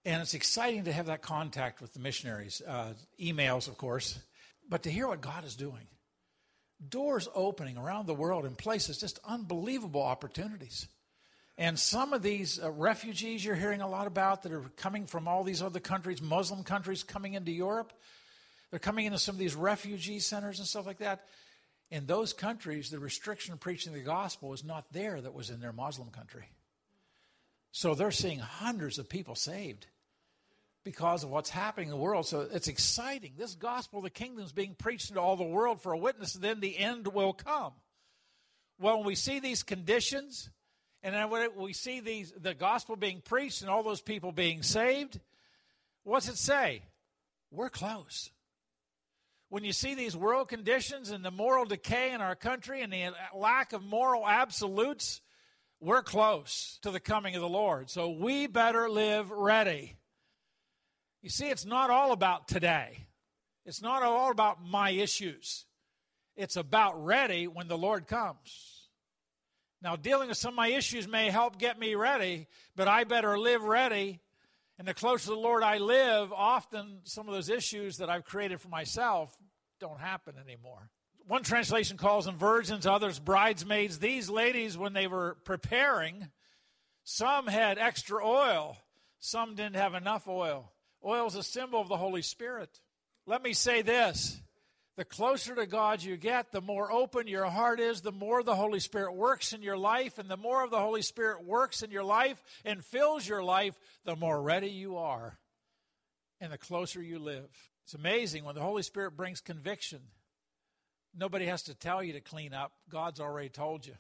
and 0.06 0.22
it's 0.22 0.34
exciting 0.34 0.86
to 0.86 0.92
have 0.92 1.08
that 1.08 1.22
contact 1.22 1.82
with 1.82 1.94
the 1.94 2.00
missionaries. 2.00 2.62
Uh, 2.66 2.94
emails, 3.20 3.68
of 3.68 3.78
course, 3.78 4.20
but 4.70 4.84
to 4.84 4.92
hear 4.92 5.08
what 5.08 5.22
God 5.22 5.46
is 5.46 5.56
doing. 5.56 5.88
Doors 6.88 7.28
opening 7.36 7.78
around 7.78 8.08
the 8.08 8.14
world 8.14 8.46
in 8.46 8.56
places, 8.56 9.00
just 9.00 9.20
unbelievable 9.24 10.02
opportunities. 10.02 10.88
And 11.58 11.78
some 11.78 12.14
of 12.14 12.24
these 12.24 12.60
uh, 12.60 12.72
refugees 12.72 13.46
you're 13.46 13.56
hearing 13.56 13.82
a 13.82 13.88
lot 13.88 14.08
about 14.08 14.44
that 14.44 14.52
are 14.52 14.64
coming 14.78 15.06
from 15.06 15.28
all 15.28 15.44
these 15.44 15.62
other 15.62 15.80
countries, 15.80 16.22
Muslim 16.22 16.64
countries 16.64 17.04
coming 17.04 17.36
into 17.36 17.52
Europe, 17.52 17.94
they're 18.72 18.80
coming 18.80 19.06
into 19.06 19.20
some 19.20 19.36
of 19.36 19.40
these 19.40 19.54
refugee 19.54 20.20
centers 20.20 20.60
and 20.60 20.68
stuff 20.68 20.88
like 20.88 21.00
that. 21.00 21.28
In 21.92 22.06
those 22.06 22.32
countries, 22.32 22.90
the 22.90 23.00
restriction 23.00 23.54
of 23.54 23.60
preaching 23.60 23.92
the 23.94 24.00
gospel 24.00 24.50
was 24.50 24.64
not 24.64 24.92
there 24.94 25.20
that 25.20 25.34
was 25.34 25.50
in 25.50 25.60
their 25.60 25.74
Muslim 25.74 26.10
country. 26.10 26.50
So 27.74 27.94
they're 27.94 28.12
seeing 28.12 28.40
hundreds 28.40 28.98
of 28.98 29.10
people 29.10 29.36
saved 29.36 29.88
because 30.84 31.24
of 31.24 31.30
what's 31.30 31.50
happening 31.50 31.90
in 31.90 31.92
the 31.92 31.98
world. 31.98 32.26
So 32.26 32.48
it's 32.52 32.70
exciting. 32.70 33.34
This 33.38 33.56
gospel 33.56 34.00
of 34.00 34.04
the 34.04 34.10
kingdom 34.10 34.44
is 34.44 34.54
being 34.54 34.74
preached 34.74 35.10
into 35.10 35.22
all 35.22 35.36
the 35.36 35.44
world 35.44 35.82
for 35.82 35.92
a 35.92 35.98
witness, 35.98 36.34
and 36.34 36.44
then 36.44 36.62
the 36.62 36.78
end 36.78 37.08
will 37.08 37.34
come. 37.34 37.74
Well, 38.80 38.98
when 38.98 39.06
we 39.06 39.16
see 39.16 39.40
these 39.40 39.62
conditions, 39.62 40.50
and 41.04 41.14
then 41.14 41.30
when 41.30 41.50
we 41.56 41.74
see 41.74 42.00
these, 42.00 42.34
the 42.36 42.54
gospel 42.54 42.96
being 42.96 43.22
preached 43.22 43.62
and 43.62 43.70
all 43.70 43.84
those 43.84 44.02
people 44.02 44.32
being 44.32 44.64
saved, 44.64 45.20
what's 46.04 46.30
it 46.30 46.38
say? 46.38 46.84
We're 47.52 47.70
close. 47.70 48.30
When 49.52 49.66
you 49.66 49.74
see 49.74 49.96
these 49.96 50.16
world 50.16 50.48
conditions 50.48 51.12
and 51.12 51.26
the 51.26 51.30
moral 51.30 51.66
decay 51.66 52.14
in 52.14 52.22
our 52.22 52.38
country 52.38 52.84
and 52.84 52.94
the 52.94 53.12
lack 53.36 53.74
of 53.74 53.84
moral 53.84 54.26
absolutes, 54.26 55.20
we're 55.82 56.04
close 56.04 56.80
to 56.84 56.90
the 56.90 57.02
coming 57.02 57.36
of 57.36 57.42
the 57.42 57.50
Lord. 57.50 57.90
So 57.90 58.12
we 58.12 58.48
better 58.48 58.90
live 58.90 59.30
ready. 59.30 59.98
You 61.22 61.30
see, 61.30 61.50
it's 61.50 61.66
not 61.66 61.90
all 61.90 62.14
about 62.14 62.48
today, 62.48 63.08
it's 63.66 63.82
not 63.82 64.04
all 64.04 64.32
about 64.32 64.64
my 64.64 64.92
issues. 64.92 65.66
It's 66.38 66.56
about 66.56 67.04
ready 67.04 67.46
when 67.46 67.68
the 67.68 67.78
Lord 67.78 68.08
comes. 68.08 68.88
Now, 69.82 69.98
dealing 69.98 70.30
with 70.30 70.38
some 70.38 70.54
of 70.54 70.56
my 70.56 70.70
issues 70.70 71.10
may 71.10 71.30
help 71.30 71.60
get 71.60 71.78
me 71.78 71.96
ready, 71.96 72.48
but 72.78 72.88
I 72.88 73.04
better 73.04 73.38
live 73.38 73.64
ready. 73.64 74.21
And 74.82 74.88
the 74.88 74.96
closer 74.96 75.26
to 75.26 75.30
the 75.30 75.40
Lord 75.40 75.62
I 75.62 75.78
live, 75.78 76.34
often 76.34 77.02
some 77.04 77.28
of 77.28 77.36
those 77.36 77.50
issues 77.50 77.98
that 77.98 78.10
I've 78.10 78.24
created 78.24 78.60
for 78.60 78.70
myself 78.70 79.32
don't 79.80 80.00
happen 80.00 80.34
anymore. 80.44 80.90
One 81.28 81.44
translation 81.44 81.98
calls 81.98 82.26
them 82.26 82.40
virgins, 82.40 82.88
others 82.88 83.20
bridesmaids. 83.20 84.00
These 84.00 84.28
ladies, 84.28 84.80
when 84.80 84.94
they 84.94 85.06
were 85.06 85.38
preparing, 85.46 86.30
some 87.04 87.46
had 87.46 87.78
extra 87.78 88.26
oil, 88.26 88.76
some 89.20 89.54
didn't 89.54 89.76
have 89.76 89.94
enough 89.94 90.28
oil. 90.28 90.72
Oil 91.06 91.28
is 91.28 91.36
a 91.36 91.44
symbol 91.44 91.80
of 91.80 91.88
the 91.88 91.98
Holy 91.98 92.24
Spirit. 92.24 92.80
Let 93.28 93.44
me 93.44 93.54
say 93.54 93.84
this 93.84 94.42
the 95.02 95.06
closer 95.06 95.56
to 95.56 95.66
God 95.66 96.04
you 96.04 96.16
get, 96.16 96.52
the 96.52 96.62
more 96.62 96.92
open 96.92 97.26
your 97.26 97.48
heart 97.48 97.80
is, 97.80 98.02
the 98.02 98.12
more 98.12 98.44
the 98.44 98.54
Holy 98.54 98.80
Spirit 98.80 99.16
works 99.16 99.52
in 99.52 99.64
your 99.64 99.76
life, 99.76 100.20
and 100.20 100.30
the 100.30 100.38
more 100.38 100.64
of 100.64 100.70
the 100.70 100.78
Holy 100.78 101.02
Spirit 101.02 101.44
works 101.44 101.82
in 101.82 101.90
your 101.90 102.04
life 102.04 102.40
and 102.64 102.86
fills 102.86 103.28
your 103.28 103.44
life, 103.44 103.74
the 104.06 104.16
more 104.16 104.40
ready 104.40 104.70
you 104.70 104.98
are 104.98 105.40
and 106.40 106.54
the 106.54 106.58
closer 106.60 107.02
you 107.02 107.18
live. 107.18 107.50
It's 107.84 107.96
amazing 107.96 108.46
when 108.46 108.54
the 108.54 108.62
Holy 108.62 108.84
Spirit 108.84 109.18
brings 109.18 109.42
conviction. 109.42 110.02
Nobody 111.18 111.48
has 111.48 111.64
to 111.64 111.74
tell 111.74 112.04
you 112.04 112.14
to 112.14 112.22
clean 112.22 112.54
up, 112.54 112.72
God's 112.88 113.20
already 113.20 113.50
told 113.50 113.88
you. 113.88 113.96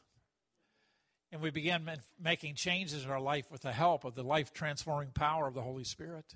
And 1.32 1.42
we 1.42 1.50
begin 1.50 1.90
making 2.24 2.54
changes 2.54 3.06
in 3.06 3.10
our 3.10 3.20
life 3.20 3.52
with 3.52 3.64
the 3.64 3.72
help 3.72 4.06
of 4.06 4.14
the 4.14 4.22
life 4.22 4.54
transforming 4.54 5.10
power 5.10 5.48
of 5.48 5.56
the 5.56 5.64
Holy 5.64 5.84
Spirit. 5.84 6.36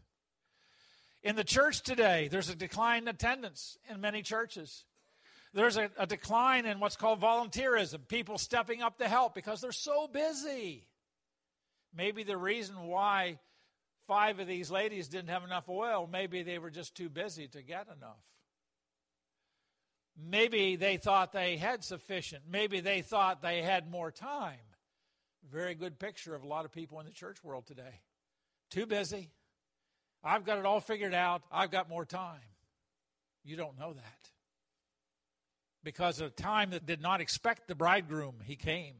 In 1.26 1.36
the 1.36 1.44
church 1.44 1.82
today, 1.82 2.28
there's 2.28 2.50
a 2.50 2.56
decline 2.56 3.02
in 3.02 3.08
attendance 3.08 3.80
in 3.90 4.00
many 4.00 4.22
churches. 4.22 4.86
There's 5.56 5.76
a, 5.76 5.90
a, 5.98 6.06
decline 6.06 6.68
in 6.68 6.80
what's 6.80 6.96
called 6.96 7.20
volunteerism, 7.20 8.08
people 8.08 8.38
stepping 8.38 8.84
up 8.84 9.00
to 9.00 9.08
help 9.08 9.34
because 9.34 9.60
they're 9.60 9.72
so 9.72 10.08
busy. 10.08 10.86
Maybe 11.96 12.22
the 12.22 12.38
reason 12.38 12.76
why 12.84 13.40
five 14.06 14.40
of 14.40 14.46
these 14.46 14.70
ladies 14.70 15.08
didn't 15.08 15.30
have 15.30 15.44
enough 15.44 15.68
oil, 15.68 16.08
maybe 16.12 16.44
they 16.44 16.60
were 16.60 16.70
just 16.70 16.94
too 16.94 17.10
busy 17.10 17.48
to 17.48 17.64
get 17.64 17.88
enough. 17.88 18.22
Maybe 20.16 20.76
they 20.76 20.98
thought 20.98 21.34
they 21.34 21.58
had 21.58 21.84
sufficient. 21.84 22.44
Maybe 22.48 22.82
they 22.82 23.02
thought 23.02 23.42
they 23.42 23.64
had 23.64 23.90
more 23.90 24.12
time. 24.12 24.60
Very 25.52 25.74
good 25.74 25.98
picture 25.98 26.36
of 26.36 26.44
a 26.44 26.48
lot 26.48 26.66
of 26.66 26.72
people 26.72 27.00
in 27.00 27.08
the 27.08 27.12
church 27.12 27.44
world 27.44 27.66
today. 27.66 28.02
Too 28.70 28.86
busy, 28.86 29.32
I've 30.26 30.44
got 30.44 30.58
it 30.58 30.66
all 30.66 30.80
figured 30.80 31.14
out. 31.14 31.44
I've 31.52 31.70
got 31.70 31.88
more 31.88 32.04
time. 32.04 32.42
You 33.44 33.56
don't 33.56 33.78
know 33.78 33.94
that. 33.94 34.32
Because 35.84 36.20
at 36.20 36.28
a 36.28 36.32
time 36.32 36.72
that 36.72 36.88
did 36.88 37.00
not 37.00 37.22
expect 37.22 37.68
the 37.68 37.76
bridegroom, 37.76 38.38
he 38.44 38.56
came. 38.56 38.96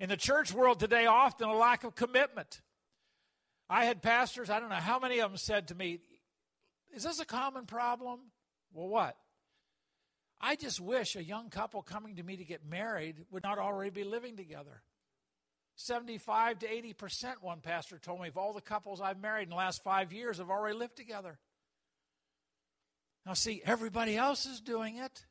In 0.00 0.08
the 0.08 0.16
church 0.16 0.52
world 0.52 0.80
today, 0.80 1.04
often 1.04 1.48
a 1.48 1.54
lack 1.54 1.84
of 1.84 1.94
commitment. 1.94 2.62
I 3.68 3.84
had 3.84 4.00
pastors, 4.00 4.48
I 4.48 4.60
don't 4.60 4.70
know 4.70 4.76
how 4.76 4.98
many 4.98 5.18
of 5.18 5.30
them 5.30 5.36
said 5.36 5.68
to 5.68 5.74
me, 5.74 6.00
Is 6.94 7.02
this 7.02 7.20
a 7.20 7.26
common 7.26 7.66
problem? 7.66 8.20
Well, 8.72 8.88
what? 8.88 9.16
I 10.40 10.56
just 10.56 10.80
wish 10.80 11.16
a 11.16 11.22
young 11.22 11.50
couple 11.50 11.82
coming 11.82 12.16
to 12.16 12.22
me 12.22 12.36
to 12.36 12.44
get 12.44 12.64
married 12.64 13.16
would 13.30 13.42
not 13.42 13.58
already 13.58 13.90
be 13.90 14.04
living 14.04 14.36
together. 14.36 14.82
75 15.78 16.58
to 16.58 16.66
80%, 16.66 17.34
one 17.40 17.60
pastor 17.60 17.98
told 17.98 18.20
me, 18.20 18.26
of 18.26 18.36
all 18.36 18.52
the 18.52 18.60
couples 18.60 19.00
I've 19.00 19.22
married 19.22 19.44
in 19.44 19.50
the 19.50 19.54
last 19.54 19.84
five 19.84 20.12
years 20.12 20.38
have 20.38 20.50
already 20.50 20.76
lived 20.76 20.96
together. 20.96 21.38
Now, 23.24 23.34
see, 23.34 23.62
everybody 23.64 24.16
else 24.16 24.44
is 24.44 24.60
doing 24.60 24.96
it. 24.96 25.24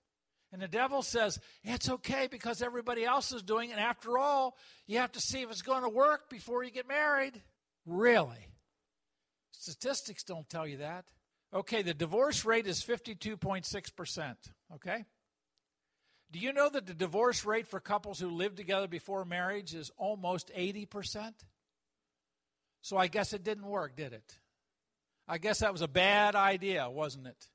And 0.53 0.61
the 0.61 0.69
devil 0.69 1.01
says, 1.01 1.37
it's 1.65 1.89
okay 1.89 2.29
because 2.31 2.61
everybody 2.61 3.03
else 3.03 3.33
is 3.33 3.43
doing 3.43 3.71
it. 3.71 3.73
And 3.73 3.81
after 3.81 4.17
all, 4.17 4.55
you 4.87 4.99
have 4.99 5.11
to 5.11 5.19
see 5.19 5.41
if 5.41 5.51
it's 5.51 5.61
going 5.61 5.83
to 5.83 5.89
work 5.89 6.29
before 6.29 6.63
you 6.63 6.71
get 6.71 6.87
married. 6.87 7.41
Really? 7.85 8.47
Statistics 9.51 10.23
don't 10.23 10.47
tell 10.47 10.65
you 10.65 10.77
that. 10.77 11.05
Okay, 11.53 11.81
the 11.81 11.93
divorce 11.93 12.45
rate 12.45 12.67
is 12.67 12.81
52.6%. 12.81 14.35
Okay? 14.75 15.03
Do 16.31 16.39
you 16.39 16.51
know 16.51 16.69
that 16.69 16.85
the 16.85 16.93
divorce 16.93 17.45
rate 17.45 17.67
for 17.67 17.79
couples 17.79 18.19
who 18.19 18.29
lived 18.29 18.57
together 18.57 18.87
before 18.87 19.23
marriage 19.23 19.73
is 19.73 19.91
almost 19.97 20.51
80%? 20.55 21.33
So 22.81 22.97
I 22.97 23.07
guess 23.07 23.33
it 23.33 23.43
didn't 23.43 23.65
work, 23.65 23.95
did 23.95 24.13
it? 24.13 24.37
I 25.27 25.37
guess 25.37 25.59
that 25.59 25.71
was 25.71 25.81
a 25.81 25.87
bad 25.87 26.35
idea, 26.35 26.89
wasn't 26.89 27.27
it? 27.27 27.47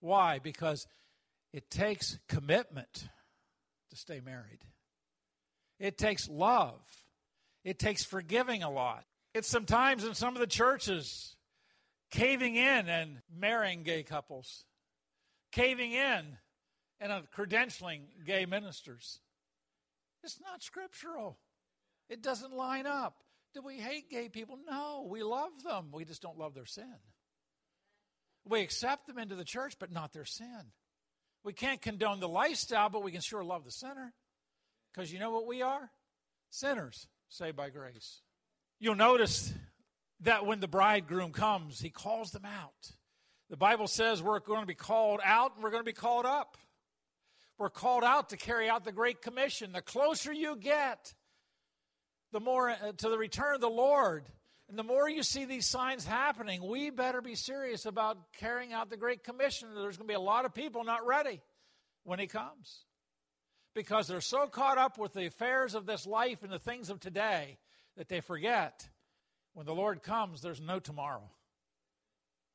Why? 0.00 0.38
Because 0.38 0.86
it 1.52 1.70
takes 1.70 2.18
commitment 2.28 3.08
to 3.90 3.96
stay 3.96 4.20
married. 4.20 4.60
It 5.78 5.98
takes 5.98 6.28
love. 6.28 6.80
It 7.64 7.78
takes 7.78 8.04
forgiving 8.04 8.62
a 8.62 8.70
lot. 8.70 9.04
It's 9.34 9.48
sometimes 9.48 10.04
in 10.04 10.14
some 10.14 10.34
of 10.34 10.40
the 10.40 10.46
churches 10.46 11.36
caving 12.10 12.56
in 12.56 12.88
and 12.88 13.20
marrying 13.34 13.82
gay 13.82 14.02
couples, 14.02 14.64
caving 15.52 15.92
in 15.92 16.38
and 17.00 17.12
credentialing 17.36 18.02
gay 18.24 18.46
ministers. 18.46 19.20
It's 20.22 20.40
not 20.40 20.62
scriptural. 20.62 21.38
It 22.08 22.22
doesn't 22.22 22.52
line 22.52 22.86
up. 22.86 23.22
Do 23.54 23.62
we 23.62 23.76
hate 23.76 24.10
gay 24.10 24.28
people? 24.28 24.58
No, 24.68 25.06
we 25.08 25.22
love 25.22 25.62
them. 25.64 25.88
We 25.92 26.04
just 26.04 26.22
don't 26.22 26.38
love 26.38 26.54
their 26.54 26.66
sin. 26.66 26.94
We 28.44 28.60
accept 28.60 29.06
them 29.06 29.18
into 29.18 29.34
the 29.34 29.44
church, 29.44 29.74
but 29.78 29.90
not 29.90 30.12
their 30.12 30.24
sin. 30.24 30.72
We 31.42 31.52
can't 31.52 31.80
condone 31.80 32.20
the 32.20 32.28
lifestyle, 32.28 32.88
but 32.88 33.02
we 33.02 33.12
can 33.12 33.20
sure 33.20 33.44
love 33.44 33.64
the 33.64 33.70
sinner. 33.70 34.12
Because 34.92 35.12
you 35.12 35.18
know 35.18 35.30
what 35.30 35.46
we 35.46 35.62
are? 35.62 35.90
Sinners 36.50 37.06
saved 37.28 37.56
by 37.56 37.70
grace. 37.70 38.20
You'll 38.78 38.94
notice 38.94 39.52
that 40.20 40.46
when 40.46 40.60
the 40.60 40.68
bridegroom 40.68 41.32
comes, 41.32 41.80
he 41.80 41.90
calls 41.90 42.30
them 42.30 42.44
out. 42.44 42.92
The 43.48 43.56
Bible 43.56 43.86
says 43.86 44.22
we're 44.22 44.40
going 44.40 44.60
to 44.60 44.66
be 44.66 44.74
called 44.74 45.20
out 45.24 45.54
and 45.54 45.62
we're 45.62 45.70
going 45.70 45.82
to 45.82 45.88
be 45.88 45.92
called 45.92 46.26
up. 46.26 46.56
We're 47.58 47.70
called 47.70 48.04
out 48.04 48.30
to 48.30 48.36
carry 48.36 48.68
out 48.68 48.84
the 48.84 48.92
Great 48.92 49.22
Commission. 49.22 49.72
The 49.72 49.82
closer 49.82 50.32
you 50.32 50.56
get, 50.56 51.14
the 52.32 52.40
more 52.40 52.70
uh, 52.70 52.92
to 52.98 53.08
the 53.08 53.16
return 53.16 53.54
of 53.54 53.60
the 53.60 53.68
Lord, 53.68 54.24
and 54.68 54.78
the 54.78 54.82
more 54.82 55.08
you 55.08 55.22
see 55.22 55.44
these 55.44 55.66
signs 55.66 56.04
happening, 56.04 56.62
we 56.66 56.90
better 56.90 57.22
be 57.22 57.34
serious 57.34 57.86
about 57.86 58.18
carrying 58.38 58.72
out 58.72 58.90
the 58.90 58.96
Great 58.96 59.24
Commission. 59.24 59.68
There's 59.74 59.96
going 59.96 60.08
to 60.08 60.12
be 60.12 60.14
a 60.14 60.20
lot 60.20 60.44
of 60.44 60.52
people 60.52 60.84
not 60.84 61.06
ready 61.06 61.40
when 62.04 62.18
He 62.18 62.26
comes 62.26 62.84
because 63.74 64.06
they're 64.06 64.20
so 64.20 64.46
caught 64.46 64.78
up 64.78 64.98
with 64.98 65.12
the 65.12 65.26
affairs 65.26 65.74
of 65.74 65.86
this 65.86 66.06
life 66.06 66.42
and 66.42 66.52
the 66.52 66.58
things 66.58 66.90
of 66.90 67.00
today 67.00 67.58
that 67.96 68.08
they 68.08 68.20
forget 68.20 68.88
when 69.54 69.64
the 69.64 69.74
Lord 69.74 70.02
comes, 70.02 70.42
there's 70.42 70.60
no 70.60 70.78
tomorrow. 70.78 71.30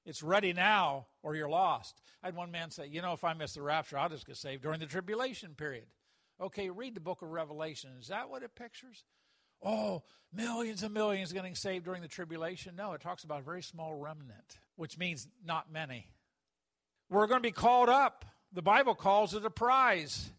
It's 0.05 0.23
ready 0.23 0.53
now 0.53 1.07
or 1.21 1.35
you're 1.35 1.49
lost. 1.49 2.01
I 2.23 2.27
had 2.27 2.35
one 2.35 2.51
man 2.51 2.71
say, 2.71 2.87
You 2.87 3.01
know, 3.01 3.13
if 3.13 3.23
I 3.23 3.33
miss 3.33 3.53
the 3.53 3.61
rapture, 3.61 3.97
I'll 3.97 4.09
just 4.09 4.25
get 4.25 4.37
saved 4.37 4.63
during 4.63 4.79
the 4.79 4.85
tribulation 4.85 5.53
period. 5.55 5.85
Okay, 6.39 6.69
read 6.69 6.95
the 6.95 7.01
book 7.01 7.21
of 7.21 7.29
Revelation. 7.29 7.91
Is 7.99 8.07
that 8.07 8.29
what 8.29 8.41
it 8.41 8.55
pictures? 8.55 9.03
Oh, 9.63 10.01
millions 10.33 10.81
and 10.81 10.93
millions 10.93 11.33
getting 11.33 11.53
saved 11.53 11.85
during 11.85 12.01
the 12.01 12.07
tribulation. 12.07 12.75
No, 12.75 12.93
it 12.93 13.01
talks 13.01 13.23
about 13.23 13.41
a 13.41 13.43
very 13.43 13.61
small 13.61 13.93
remnant, 13.93 14.57
which 14.75 14.97
means 14.97 15.27
not 15.45 15.71
many. 15.71 16.07
We're 17.09 17.27
going 17.27 17.41
to 17.41 17.47
be 17.47 17.51
called 17.51 17.89
up. 17.89 18.25
The 18.53 18.63
Bible 18.63 18.95
calls 18.95 19.35
it 19.35 19.45
a 19.45 19.51
prize. 19.51 20.31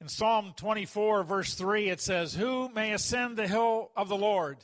In 0.00 0.08
Psalm 0.08 0.54
24, 0.56 1.22
verse 1.22 1.54
3, 1.54 1.88
it 1.88 2.00
says, 2.00 2.34
Who 2.34 2.68
may 2.68 2.92
ascend 2.92 3.36
the 3.36 3.46
hill 3.46 3.92
of 3.96 4.08
the 4.08 4.16
Lord? 4.16 4.58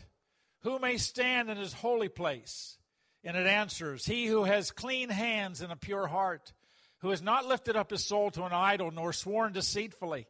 Who 0.63 0.79
may 0.79 0.97
stand 0.97 1.49
in 1.49 1.57
his 1.57 1.73
holy 1.73 2.09
place? 2.09 2.79
And 3.23 3.37
it 3.37 3.47
answers, 3.47 4.07
He 4.07 4.27
who 4.27 4.45
has 4.45 4.71
clean 4.71 5.09
hands 5.09 5.61
and 5.61 5.73
a 5.73 5.77
pure 5.77 6.07
heart, 6.07 6.53
who 7.01 7.11
has 7.11 7.23
not 7.23 7.47
lifted 7.47 7.77
up 7.77 7.91
his 7.91 8.05
soul 8.05 8.31
to 8.33 8.45
an 8.45 8.53
idol, 8.53 8.91
nor 8.91 9.13
sworn 9.13 9.53
deceitfully, 9.53 10.27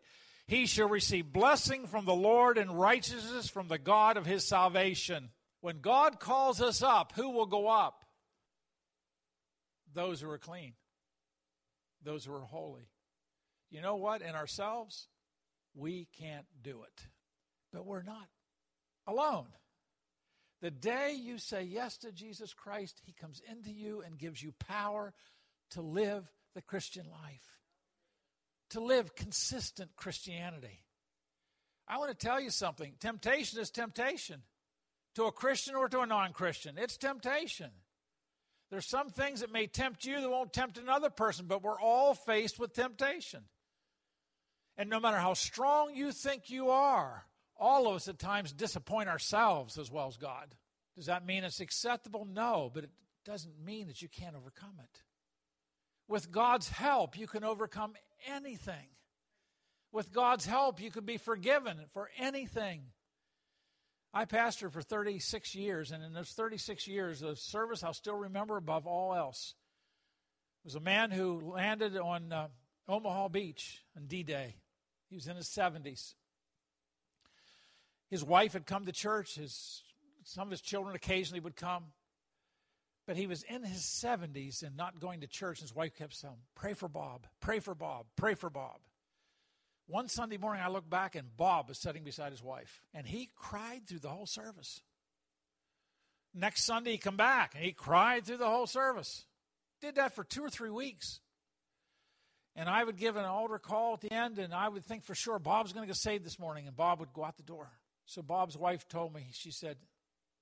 he 0.46 0.66
shall 0.66 0.88
receive 0.88 1.32
blessing 1.32 1.86
from 1.86 2.04
the 2.04 2.14
Lord 2.14 2.58
and 2.58 2.78
righteousness 2.78 3.48
from 3.48 3.68
the 3.68 3.78
God 3.78 4.16
of 4.16 4.26
his 4.26 4.44
salvation. 4.44 5.30
When 5.60 5.80
God 5.80 6.18
calls 6.18 6.60
us 6.60 6.82
up, 6.82 7.12
who 7.14 7.30
will 7.30 7.46
go 7.46 7.68
up? 7.68 8.04
Those 9.94 10.20
who 10.20 10.30
are 10.30 10.38
clean, 10.38 10.72
those 12.02 12.24
who 12.24 12.34
are 12.34 12.40
holy. 12.40 12.88
You 13.70 13.80
know 13.80 13.96
what? 13.96 14.22
In 14.22 14.34
ourselves, 14.34 15.06
we 15.74 16.08
can't 16.18 16.46
do 16.60 16.82
it. 16.82 17.06
But 17.72 17.86
we're 17.86 18.02
not 18.02 18.26
alone. 19.06 19.46
The 20.60 20.70
day 20.70 21.16
you 21.18 21.38
say 21.38 21.62
yes 21.62 21.96
to 21.98 22.12
Jesus 22.12 22.52
Christ, 22.52 23.00
He 23.04 23.12
comes 23.12 23.40
into 23.50 23.70
you 23.70 24.02
and 24.04 24.18
gives 24.18 24.42
you 24.42 24.52
power 24.52 25.14
to 25.70 25.80
live 25.80 26.30
the 26.54 26.62
Christian 26.62 27.06
life, 27.10 27.58
to 28.70 28.80
live 28.80 29.14
consistent 29.14 29.96
Christianity. 29.96 30.84
I 31.88 31.98
want 31.98 32.10
to 32.10 32.26
tell 32.26 32.40
you 32.40 32.50
something 32.50 32.92
temptation 33.00 33.58
is 33.60 33.70
temptation 33.70 34.42
to 35.14 35.24
a 35.24 35.32
Christian 35.32 35.74
or 35.74 35.88
to 35.88 36.00
a 36.00 36.06
non 36.06 36.32
Christian. 36.32 36.76
It's 36.78 36.96
temptation. 36.96 37.70
There's 38.70 38.86
some 38.86 39.10
things 39.10 39.40
that 39.40 39.50
may 39.50 39.66
tempt 39.66 40.04
you 40.04 40.20
that 40.20 40.30
won't 40.30 40.52
tempt 40.52 40.78
another 40.78 41.10
person, 41.10 41.46
but 41.48 41.62
we're 41.62 41.80
all 41.80 42.14
faced 42.14 42.58
with 42.58 42.72
temptation. 42.72 43.44
And 44.76 44.88
no 44.88 45.00
matter 45.00 45.18
how 45.18 45.34
strong 45.34 45.94
you 45.96 46.12
think 46.12 46.50
you 46.50 46.70
are, 46.70 47.24
all 47.60 47.86
of 47.86 47.94
us 47.94 48.08
at 48.08 48.18
times 48.18 48.52
disappoint 48.52 49.08
ourselves 49.08 49.78
as 49.78 49.90
well 49.90 50.08
as 50.08 50.16
God. 50.16 50.54
Does 50.96 51.06
that 51.06 51.26
mean 51.26 51.44
it's 51.44 51.60
acceptable? 51.60 52.24
No, 52.24 52.70
but 52.72 52.84
it 52.84 52.90
doesn't 53.24 53.64
mean 53.64 53.86
that 53.88 54.02
you 54.02 54.08
can't 54.08 54.34
overcome 54.34 54.78
it. 54.82 55.02
With 56.08 56.32
God's 56.32 56.68
help, 56.68 57.16
you 57.16 57.26
can 57.26 57.44
overcome 57.44 57.94
anything. 58.26 58.88
With 59.92 60.12
God's 60.12 60.46
help, 60.46 60.80
you 60.80 60.90
can 60.90 61.04
be 61.04 61.18
forgiven 61.18 61.76
for 61.92 62.10
anything. 62.18 62.82
I 64.12 64.24
pastored 64.24 64.72
for 64.72 64.82
36 64.82 65.54
years, 65.54 65.92
and 65.92 66.02
in 66.02 66.12
those 66.12 66.30
36 66.30 66.88
years, 66.88 67.22
of 67.22 67.38
service 67.38 67.84
I'll 67.84 67.94
still 67.94 68.16
remember 68.16 68.56
above 68.56 68.86
all 68.86 69.14
else 69.14 69.54
was 70.64 70.74
a 70.74 70.80
man 70.80 71.10
who 71.10 71.40
landed 71.40 71.96
on 71.96 72.32
uh, 72.32 72.48
Omaha 72.88 73.28
Beach 73.28 73.82
on 73.96 74.06
D 74.06 74.22
Day. 74.22 74.56
He 75.08 75.16
was 75.16 75.26
in 75.26 75.36
his 75.36 75.48
70s. 75.48 76.14
His 78.10 78.24
wife 78.24 78.52
had 78.52 78.66
come 78.66 78.86
to 78.86 78.92
church. 78.92 79.36
His, 79.36 79.82
some 80.24 80.48
of 80.48 80.50
his 80.50 80.60
children 80.60 80.96
occasionally 80.96 81.40
would 81.40 81.56
come. 81.56 81.84
But 83.06 83.16
he 83.16 83.26
was 83.26 83.42
in 83.44 83.64
his 83.64 83.80
70s 83.80 84.62
and 84.62 84.76
not 84.76 85.00
going 85.00 85.20
to 85.20 85.26
church. 85.26 85.60
His 85.60 85.74
wife 85.74 85.96
kept 85.96 86.14
saying, 86.14 86.34
Pray 86.54 86.74
for 86.74 86.88
Bob, 86.88 87.26
pray 87.40 87.60
for 87.60 87.74
Bob, 87.74 88.06
pray 88.16 88.34
for 88.34 88.50
Bob. 88.50 88.78
One 89.86 90.06
Sunday 90.08 90.36
morning, 90.36 90.62
I 90.64 90.68
looked 90.68 90.90
back 90.90 91.16
and 91.16 91.36
Bob 91.36 91.68
was 91.68 91.78
sitting 91.78 92.04
beside 92.04 92.30
his 92.30 92.42
wife, 92.42 92.80
and 92.94 93.06
he 93.06 93.28
cried 93.34 93.88
through 93.88 93.98
the 93.98 94.10
whole 94.10 94.26
service. 94.26 94.80
Next 96.32 96.64
Sunday, 96.64 96.92
he 96.92 96.98
come 96.98 97.16
back 97.16 97.54
and 97.56 97.64
he 97.64 97.72
cried 97.72 98.24
through 98.24 98.36
the 98.36 98.48
whole 98.48 98.68
service. 98.68 99.24
Did 99.80 99.96
that 99.96 100.14
for 100.14 100.22
two 100.22 100.44
or 100.44 100.50
three 100.50 100.70
weeks. 100.70 101.18
And 102.54 102.68
I 102.68 102.84
would 102.84 102.96
give 102.96 103.16
an 103.16 103.24
altar 103.24 103.58
call 103.58 103.94
at 103.94 104.00
the 104.00 104.12
end, 104.12 104.38
and 104.38 104.52
I 104.52 104.68
would 104.68 104.84
think 104.84 105.04
for 105.04 105.14
sure 105.14 105.38
Bob's 105.38 105.72
going 105.72 105.84
to 105.84 105.88
get 105.88 105.96
saved 105.96 106.24
this 106.24 106.38
morning, 106.38 106.66
and 106.66 106.76
Bob 106.76 107.00
would 107.00 107.12
go 107.12 107.24
out 107.24 107.36
the 107.36 107.42
door. 107.42 107.70
So 108.10 108.22
Bob's 108.22 108.58
wife 108.58 108.88
told 108.88 109.14
me, 109.14 109.28
she 109.30 109.52
said, 109.52 109.76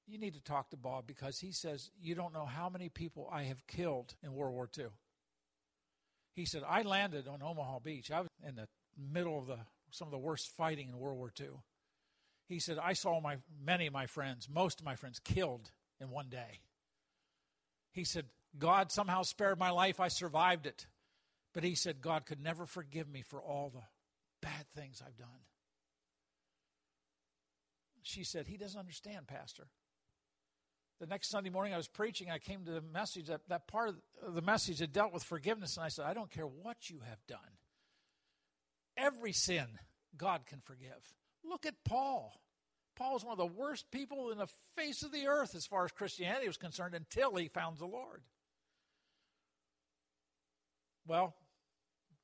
You 0.06 0.18
need 0.18 0.32
to 0.32 0.40
talk 0.40 0.70
to 0.70 0.76
Bob 0.78 1.06
because 1.06 1.38
he 1.38 1.52
says, 1.52 1.90
You 2.00 2.14
don't 2.14 2.32
know 2.32 2.46
how 2.46 2.70
many 2.70 2.88
people 2.88 3.28
I 3.30 3.42
have 3.42 3.66
killed 3.66 4.14
in 4.22 4.32
World 4.32 4.54
War 4.54 4.70
II. 4.76 4.86
He 6.34 6.46
said, 6.46 6.62
I 6.66 6.80
landed 6.80 7.28
on 7.28 7.42
Omaha 7.42 7.80
Beach. 7.80 8.10
I 8.10 8.20
was 8.20 8.30
in 8.42 8.54
the 8.54 8.68
middle 8.96 9.38
of 9.38 9.48
the 9.48 9.58
some 9.90 10.08
of 10.08 10.12
the 10.12 10.18
worst 10.18 10.48
fighting 10.56 10.88
in 10.88 10.98
World 10.98 11.18
War 11.18 11.30
II. 11.38 11.48
He 12.48 12.58
said, 12.58 12.78
I 12.82 12.94
saw 12.94 13.20
my 13.20 13.36
many 13.62 13.86
of 13.86 13.92
my 13.92 14.06
friends, 14.06 14.48
most 14.48 14.80
of 14.80 14.86
my 14.86 14.96
friends 14.96 15.18
killed 15.18 15.70
in 16.00 16.08
one 16.08 16.30
day. 16.30 16.60
He 17.92 18.04
said, 18.04 18.24
God 18.58 18.90
somehow 18.90 19.24
spared 19.24 19.58
my 19.58 19.70
life. 19.70 20.00
I 20.00 20.08
survived 20.08 20.64
it. 20.64 20.86
But 21.52 21.64
he 21.64 21.74
said, 21.74 22.00
God 22.00 22.24
could 22.24 22.42
never 22.42 22.64
forgive 22.64 23.10
me 23.10 23.20
for 23.20 23.42
all 23.42 23.68
the 23.68 23.82
bad 24.40 24.64
things 24.74 25.02
I've 25.06 25.18
done. 25.18 25.28
She 28.08 28.24
said, 28.24 28.46
He 28.46 28.56
doesn't 28.56 28.80
understand, 28.80 29.26
Pastor. 29.26 29.68
The 30.98 31.06
next 31.06 31.28
Sunday 31.28 31.50
morning 31.50 31.74
I 31.74 31.76
was 31.76 31.88
preaching, 31.88 32.30
I 32.30 32.38
came 32.38 32.64
to 32.64 32.72
the 32.72 32.80
message 32.80 33.26
that, 33.26 33.42
that 33.48 33.68
part 33.68 33.90
of 33.90 34.34
the 34.34 34.40
message 34.40 34.80
had 34.80 34.92
dealt 34.92 35.12
with 35.12 35.22
forgiveness, 35.22 35.76
and 35.76 35.84
I 35.84 35.88
said, 35.88 36.06
I 36.06 36.14
don't 36.14 36.30
care 36.30 36.46
what 36.46 36.88
you 36.88 37.00
have 37.06 37.24
done. 37.28 37.38
Every 38.96 39.32
sin 39.32 39.66
God 40.16 40.46
can 40.46 40.60
forgive. 40.60 41.14
Look 41.44 41.66
at 41.66 41.84
Paul. 41.84 42.32
Paul 42.96 43.12
was 43.12 43.24
one 43.24 43.32
of 43.32 43.38
the 43.38 43.46
worst 43.46 43.90
people 43.92 44.30
in 44.30 44.38
the 44.38 44.48
face 44.74 45.02
of 45.02 45.12
the 45.12 45.28
earth 45.28 45.54
as 45.54 45.66
far 45.66 45.84
as 45.84 45.92
Christianity 45.92 46.48
was 46.48 46.56
concerned 46.56 46.94
until 46.94 47.36
he 47.36 47.48
found 47.48 47.76
the 47.76 47.86
Lord. 47.86 48.22
Well, 51.06 51.34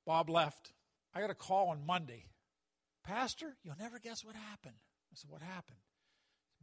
Bob 0.07 0.31
left. 0.31 0.73
I 1.14 1.20
got 1.20 1.31
a 1.31 1.35
call 1.35 1.68
on 1.68 1.87
Monday. 1.87 2.25
Pastor, 3.05 3.55
you'll 3.62 3.77
never 3.79 3.99
guess 3.99 4.25
what 4.25 4.35
happened. 4.35 4.75
I 5.14 5.16
said, 5.16 5.31
What 5.31 5.42
happened? 5.42 5.79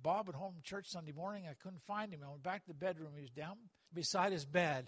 Bob 0.01 0.27
at 0.27 0.35
home 0.35 0.55
church 0.63 0.87
Sunday 0.89 1.13
morning. 1.13 1.45
I 1.49 1.53
couldn't 1.53 1.83
find 1.83 2.13
him. 2.13 2.21
I 2.25 2.29
went 2.29 2.43
back 2.43 2.65
to 2.65 2.67
the 2.67 2.73
bedroom. 2.73 3.11
He 3.15 3.21
was 3.21 3.29
down 3.29 3.55
beside 3.93 4.33
his 4.33 4.45
bed, 4.45 4.87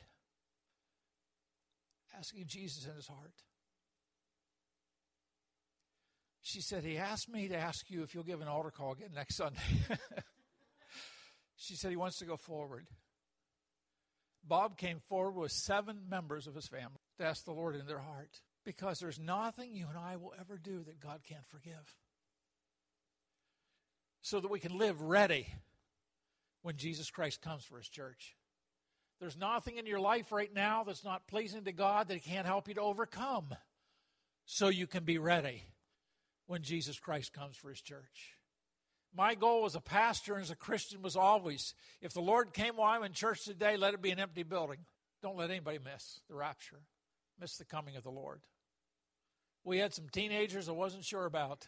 asking 2.18 2.46
Jesus 2.48 2.86
in 2.86 2.96
his 2.96 3.08
heart. 3.08 3.34
She 6.42 6.60
said, 6.60 6.84
He 6.84 6.98
asked 6.98 7.30
me 7.30 7.48
to 7.48 7.56
ask 7.56 7.90
you 7.90 8.04
if 8.04 8.14
you'll 8.14 8.26
give 8.26 8.42
an 8.42 8.50
altar 8.50 8.72
call 8.72 8.92
again 8.92 9.12
next 9.16 9.38
Sunday. 9.38 9.62
she 11.56 11.76
said 11.76 11.90
he 11.90 11.96
wants 11.96 12.18
to 12.18 12.26
go 12.26 12.36
forward. 12.36 12.86
Bob 14.46 14.78
came 14.78 15.00
forward 15.08 15.40
with 15.40 15.52
seven 15.54 16.02
members 16.10 16.48
of 16.48 16.56
his 16.56 16.68
family 16.68 17.00
to 17.18 17.26
ask 17.26 17.46
the 17.46 17.54
Lord 17.54 17.78
in 17.78 17.86
their 17.86 18.00
heart 18.00 18.42
because 18.66 19.00
there's 19.00 19.20
nothing 19.20 19.74
you 19.74 19.88
and 19.88 19.98
I 19.98 20.18
will 20.18 20.34
ever 20.38 20.58
do 20.58 20.84
that 20.84 21.00
God 21.00 21.22
can't 21.26 21.46
forgive. 21.46 21.96
So 24.24 24.40
that 24.40 24.50
we 24.50 24.60
can 24.60 24.78
live 24.78 25.02
ready 25.02 25.48
when 26.64 26.78
Jesus 26.78 27.12
Christ 27.12 27.42
comes 27.42 27.64
for 27.64 27.78
his 27.78 27.90
church. 27.90 28.36
There's 29.20 29.38
nothing 29.38 29.78
in 29.78 29.86
your 29.86 30.00
life 30.00 30.32
right 30.32 30.52
now 30.54 30.84
that's 30.84 31.04
not 31.04 31.28
pleasing 31.28 31.66
to 31.66 31.72
God 31.72 32.08
that 32.08 32.16
he 32.16 32.20
can't 32.20 32.48
help 32.48 32.68
you 32.68 32.74
to 32.74 32.82
overcome 32.82 33.54
so 34.46 34.70
you 34.70 34.88
can 34.88 35.04
be 35.04 35.18
ready 35.18 35.64
when 36.48 36.62
Jesus 36.62 37.00
Christ 37.00 37.34
comes 37.34 37.56
for 37.56 37.70
his 37.70 37.82
church. 37.82 38.38
My 39.16 39.36
goal 39.36 39.66
as 39.66 39.76
a 39.76 39.82
pastor 39.82 40.34
and 40.34 40.42
as 40.42 40.52
a 40.52 40.56
Christian 40.56 41.02
was 41.02 41.16
always 41.16 41.76
if 42.02 42.14
the 42.14 42.22
Lord 42.22 42.54
came 42.54 42.78
while 42.78 42.94
I'm 42.94 43.04
in 43.04 43.14
church 43.14 43.44
today, 43.44 43.78
let 43.78 43.94
it 43.94 44.02
be 44.02 44.12
an 44.12 44.20
empty 44.20 44.44
building. 44.44 44.80
Don't 45.22 45.38
let 45.38 45.52
anybody 45.52 45.80
miss 45.84 46.22
the 46.30 46.36
rapture, 46.36 46.80
miss 47.40 47.58
the 47.58 47.66
coming 47.66 47.96
of 47.96 48.04
the 48.04 48.10
Lord. 48.10 48.42
We 49.64 49.78
had 49.78 49.94
some 49.94 50.10
teenagers 50.10 50.68
I 50.68 50.74
wasn't 50.74 51.06
sure 51.06 51.26
about. 51.26 51.68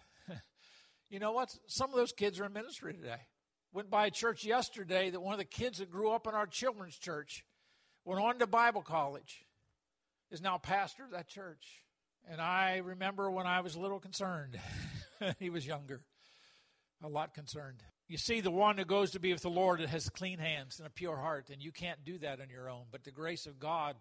You 1.15 1.19
know 1.21 1.32
what? 1.32 1.58
Some 1.67 1.91
of 1.91 1.95
those 1.95 2.12
kids 2.12 2.41
are 2.41 2.45
in 2.45 2.51
ministry 2.51 2.93
today. 2.93 3.21
Went 3.71 3.89
by 3.89 4.08
a 4.08 4.12
church 4.12 4.43
yesterday 4.43 5.10
that 5.10 5.21
one 5.21 5.32
of 5.32 5.39
the 5.39 5.45
kids 5.45 5.78
that 5.78 5.89
grew 5.89 6.12
up 6.12 6.28
in 6.28 6.34
our 6.34 6.45
children's 6.45 6.97
church 6.97 7.45
went 8.04 8.21
on 8.21 8.38
to 8.39 8.45
Bible 8.45 8.82
college, 8.82 9.45
is 10.30 10.41
now 10.41 10.58
pastor 10.58 11.06
of 11.06 11.12
that 11.12 11.30
church. 11.30 11.84
And 12.30 12.41
I 12.41 12.82
remember 12.84 13.32
when 13.32 13.47
I 13.47 13.62
was 13.62 13.75
a 13.75 13.80
little 13.80 14.01
concerned. 14.01 14.60
he 15.39 15.49
was 15.49 15.65
younger, 15.65 16.01
a 17.01 17.08
lot 17.08 17.34
concerned. 17.34 17.82
You 18.10 18.17
see, 18.17 18.41
the 18.41 18.51
one 18.51 18.78
who 18.78 18.84
goes 18.84 19.12
to 19.12 19.19
be 19.21 19.32
with 19.32 19.41
the 19.41 19.49
Lord 19.49 19.80
has 19.80 20.10
clean 20.10 20.39
hands 20.39 20.80
and 20.80 20.88
a 20.88 20.91
pure 20.91 21.15
heart, 21.15 21.49
and 21.49 21.63
you 21.63 21.71
can't 21.71 22.04
do 22.04 22.17
that 22.17 22.41
on 22.41 22.49
your 22.49 22.69
own. 22.69 22.88
But 22.91 23.06
the 23.06 23.12
grace 23.12 23.45
of 23.45 23.58
God 23.58 23.95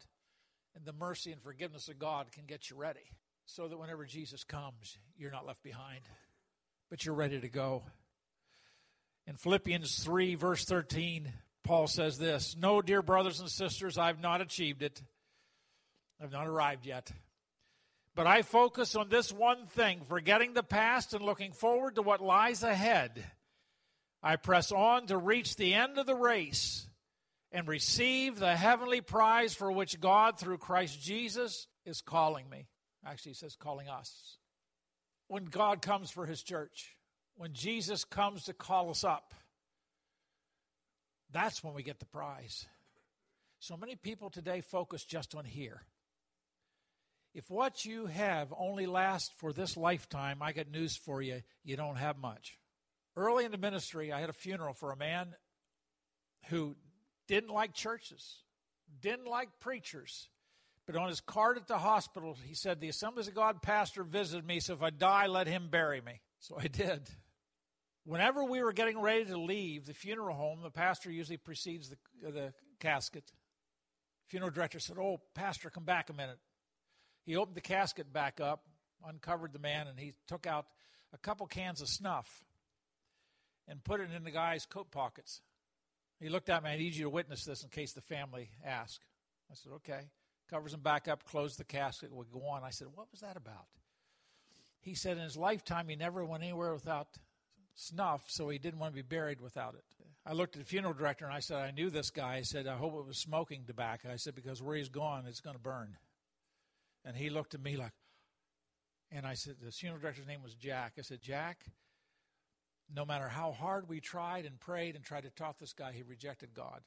and 0.75 0.85
the 0.85 0.93
mercy 0.93 1.31
and 1.31 1.41
forgiveness 1.41 1.87
of 1.87 2.01
God 2.01 2.33
can 2.33 2.45
get 2.45 2.71
you 2.71 2.77
ready 2.77 3.13
so 3.47 3.69
that 3.69 3.79
whenever 3.79 4.05
Jesus 4.05 4.43
comes, 4.43 4.99
you're 5.17 5.31
not 5.31 5.47
left 5.47 5.63
behind, 5.63 6.01
but 6.91 7.05
you're 7.05 7.15
ready 7.15 7.41
to 7.41 7.49
go. 7.49 7.83
In 9.27 9.37
Philippians 9.37 10.05
3, 10.05 10.35
verse 10.35 10.65
13, 10.65 11.33
Paul 11.63 11.87
says 11.87 12.19
this 12.19 12.57
No, 12.57 12.83
dear 12.83 13.03
brothers 13.03 13.41
and 13.41 13.49
sisters, 13.49 13.99
I've 13.99 14.21
not 14.21 14.41
achieved 14.41 14.83
it, 14.83 15.03
I've 16.23 16.33
not 16.33 16.47
arrived 16.47 16.87
yet. 16.87 17.11
But 18.15 18.27
I 18.29 18.43
focus 18.43 18.95
on 18.95 19.09
this 19.09 19.33
one 19.33 19.67
thing, 19.67 20.03
forgetting 20.09 20.55
the 20.55 20.63
past 20.63 21.15
and 21.15 21.25
looking 21.25 21.53
forward 21.53 21.97
to 21.97 22.03
what 22.03 22.23
lies 22.23 22.63
ahead. 22.63 23.25
I 24.23 24.37
press 24.37 24.71
on 24.71 25.07
to 25.09 25.19
reach 25.19 25.57
the 25.57 25.75
end 25.75 25.99
of 25.99 26.07
the 26.07 26.15
race 26.15 26.87
and 27.51 27.67
receive 27.67 28.39
the 28.39 28.57
heavenly 28.57 29.01
prize 29.01 29.55
for 29.55 29.71
which 29.71 30.01
God, 30.01 30.39
through 30.39 30.59
Christ 30.59 31.01
Jesus, 31.01 31.67
is 31.85 32.01
calling 32.01 32.49
me. 32.49 32.69
Actually, 33.05 33.31
he 33.31 33.37
says 33.37 33.57
calling 33.57 33.89
us. 33.89 34.39
When 35.29 35.45
God 35.47 35.83
comes 35.83 36.11
for 36.11 36.27
his 36.27 36.43
church, 36.43 36.97
when 37.37 37.53
Jesus 37.53 38.05
comes 38.05 38.45
to 38.45 38.53
call 38.53 38.91
us 38.91 39.05
up, 39.05 39.35
that's 41.33 41.65
when 41.65 41.75
we 41.75 41.83
get 41.83 41.99
the 41.99 42.07
prize. 42.07 42.67
So 43.59 43.77
many 43.77 43.97
people 43.97 44.31
today 44.31 44.61
focus 44.61 45.05
just 45.05 45.35
on 45.35 45.45
here. 45.45 45.83
If 47.35 47.51
what 47.51 47.85
you 47.85 48.07
have 48.07 48.53
only 48.57 48.87
lasts 48.87 49.33
for 49.39 49.53
this 49.53 49.77
lifetime, 49.77 50.41
I 50.41 50.53
got 50.53 50.69
news 50.69 50.97
for 50.97 51.21
you. 51.21 51.43
You 51.65 51.77
don't 51.77 51.97
have 51.97 52.17
much. 52.17 52.59
Early 53.17 53.45
in 53.45 53.51
the 53.51 53.59
ministry, 53.59 54.13
I 54.13 54.21
had 54.21 54.31
a 54.31 54.35
funeral 54.35 54.75
for 54.75 54.93
a 54.93 54.97
man 54.97 55.35
who 56.47 56.77
didn't 57.27 57.51
like 57.51 57.75
churches, 57.75 58.37
didn't 59.01 59.27
like 59.27 59.49
preachers. 59.61 60.29
But 60.87 60.97
on 60.97 61.09
his 61.09 61.21
card 61.21 61.57
at 61.57 61.67
the 61.67 61.79
hospital, 61.79 62.37
he 62.45 62.55
said, 62.55 62.81
The 62.81 62.89
Assemblies 62.89 63.29
of 63.29 63.35
God 63.35 63.63
pastor 63.63 64.03
visited 64.05 64.47
me, 64.47 64.61
so 64.61 64.75
if 64.75 64.83
I 64.83 64.91
die, 64.91 65.27
let 65.27 65.47
him 65.47 65.69
bury 65.71 66.01
me. 66.01 66.21
So 66.41 66.59
I 66.61 66.67
did. 66.67 67.09
Whenever 68.05 68.45
we 68.45 68.63
were 68.63 68.73
getting 68.73 69.01
ready 69.01 69.25
to 69.25 69.39
leave 69.39 69.87
the 69.87 69.95
funeral 69.95 70.37
home, 70.37 70.61
the 70.63 70.71
pastor 70.71 71.11
usually 71.11 71.39
precedes 71.39 71.89
the, 71.89 72.31
the 72.31 72.53
casket. 72.81 73.33
Funeral 74.29 74.51
director 74.51 74.79
said, 74.79 74.99
Oh, 74.99 75.23
pastor, 75.35 75.71
come 75.71 75.85
back 75.85 76.11
a 76.11 76.13
minute. 76.13 76.39
He 77.25 77.37
opened 77.37 77.57
the 77.57 77.63
casket 77.63 78.13
back 78.13 78.41
up, 78.41 78.67
uncovered 79.07 79.55
the 79.55 79.59
man, 79.59 79.87
and 79.87 79.99
he 79.99 80.13
took 80.29 80.47
out 80.47 80.67
a 81.15 81.19
couple 81.19 81.47
cans 81.47 81.81
of 81.81 81.89
snuff 81.89 82.45
and 83.67 83.83
put 83.83 84.01
it 84.01 84.11
in 84.15 84.25
the 84.25 84.31
guy's 84.31 84.67
coat 84.67 84.91
pockets. 84.91 85.41
He 86.21 86.29
looked 86.29 86.51
at 86.51 86.63
me, 86.63 86.71
I 86.71 86.77
need 86.77 86.95
you 86.95 87.05
to 87.05 87.11
witness 87.11 87.45
this 87.45 87.63
in 87.63 87.71
case 87.71 87.93
the 87.93 88.03
family 88.03 88.51
ask. 88.65 89.01
I 89.51 89.55
said, 89.55 89.73
okay. 89.77 90.11
Covers 90.51 90.75
him 90.75 90.81
back 90.81 91.09
up, 91.09 91.25
closed 91.25 91.59
the 91.59 91.65
casket, 91.65 92.13
would 92.13 92.31
go 92.31 92.47
on. 92.47 92.63
I 92.63 92.71
said, 92.71 92.89
what 92.95 93.07
was 93.11 93.21
that 93.21 93.37
about? 93.37 93.67
He 94.81 94.95
said 94.95 95.17
in 95.17 95.23
his 95.23 95.37
lifetime 95.37 95.89
he 95.89 95.97
never 95.97 96.25
went 96.25 96.43
anywhere 96.43 96.75
without 96.75 97.09
snuff, 97.75 98.25
so 98.29 98.51
he 98.51 98.59
didn't 98.59 98.79
want 98.79 98.93
to 98.93 99.03
be 99.03 99.07
buried 99.07 99.41
without 99.41 99.75
it. 99.75 99.85
I 100.27 100.33
looked 100.33 100.57
at 100.57 100.63
the 100.63 100.69
funeral 100.69 100.95
director 100.95 101.25
and 101.25 101.35
I 101.35 101.41
said, 101.41 101.59
I 101.59 101.71
knew 101.71 101.91
this 101.91 102.11
guy. 102.11 102.37
I 102.37 102.43
said, 102.43 102.67
I 102.67 102.77
hope 102.77 102.95
it 102.95 103.07
was 103.07 103.21
smoking 103.21 103.65
tobacco. 103.67 104.11
I 104.11 104.17
said, 104.17 104.35
because 104.35 104.63
where 104.63 104.77
he's 104.77 104.89
gone, 104.89 105.25
it's 105.27 105.41
going 105.41 105.57
to 105.57 105.63
burn. 105.63 105.97
And 107.05 107.17
he 107.17 107.31
looked 107.31 107.55
at 107.55 107.63
me 107.63 107.77
like, 107.77 107.93
and 109.11 109.27
I 109.27 109.35
said, 109.35 109.57
the 109.63 109.71
funeral 109.71 110.01
director's 110.01 110.27
name 110.27 110.43
was 110.43 110.55
Jack. 110.55 110.95
I 110.99 111.03
said, 111.03 111.21
Jack, 111.21 111.59
no 112.95 113.05
matter 113.05 113.29
how 113.29 113.53
hard 113.53 113.89
we 113.89 114.01
tried 114.01 114.45
and 114.45 114.59
prayed 114.59 114.95
and 114.97 115.05
tried 115.05 115.25
to 115.25 115.31
talk 115.31 115.59
this 115.59 115.73
guy, 115.73 115.93
he 115.93 116.03
rejected 116.03 116.55
God. 116.55 116.81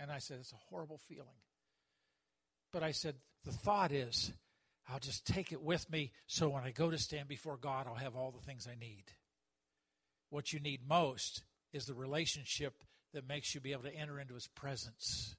And 0.00 0.10
I 0.10 0.18
said, 0.18 0.38
it's 0.40 0.52
a 0.52 0.56
horrible 0.70 1.00
feeling. 1.08 1.26
But 2.72 2.82
I 2.82 2.92
said, 2.92 3.14
the 3.44 3.52
thought 3.52 3.92
is, 3.92 4.32
I'll 4.88 4.98
just 4.98 5.26
take 5.26 5.52
it 5.52 5.62
with 5.62 5.90
me 5.90 6.12
so 6.26 6.48
when 6.48 6.64
I 6.64 6.70
go 6.70 6.90
to 6.90 6.98
stand 6.98 7.28
before 7.28 7.56
God, 7.56 7.86
I'll 7.86 7.94
have 7.94 8.16
all 8.16 8.30
the 8.30 8.44
things 8.44 8.66
I 8.70 8.78
need. 8.78 9.04
What 10.30 10.52
you 10.52 10.60
need 10.60 10.80
most 10.86 11.42
is 11.72 11.86
the 11.86 11.94
relationship 11.94 12.82
that 13.14 13.28
makes 13.28 13.54
you 13.54 13.60
be 13.60 13.72
able 13.72 13.84
to 13.84 13.94
enter 13.94 14.20
into 14.20 14.34
his 14.34 14.48
presence 14.48 15.34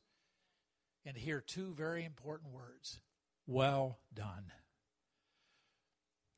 and 1.06 1.16
hear 1.16 1.42
two 1.42 1.74
very 1.76 2.04
important 2.04 2.54
words 2.54 3.00
well 3.48 4.00
done. 4.14 4.52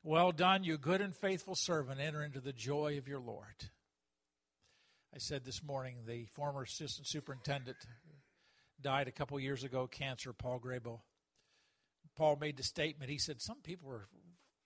Well 0.02 0.32
done, 0.32 0.64
you 0.64 0.78
good 0.78 1.00
and 1.00 1.14
faithful 1.14 1.54
servant. 1.54 2.00
Enter 2.00 2.24
into 2.24 2.40
the 2.40 2.52
joy 2.52 2.98
of 2.98 3.06
your 3.06 3.20
Lord. 3.20 3.70
I 5.14 5.18
said 5.18 5.44
this 5.44 5.62
morning 5.62 5.98
the 6.06 6.24
former 6.32 6.62
assistant 6.62 7.06
superintendent 7.06 7.76
died 8.82 9.08
a 9.08 9.12
couple 9.12 9.38
years 9.40 9.64
ago, 9.64 9.86
cancer, 9.86 10.32
Paul 10.32 10.60
Graybill. 10.60 11.00
Paul 12.16 12.36
made 12.36 12.56
the 12.56 12.62
statement. 12.62 13.10
He 13.10 13.18
said, 13.18 13.40
Some 13.40 13.60
people 13.62 13.88
were 13.88 14.08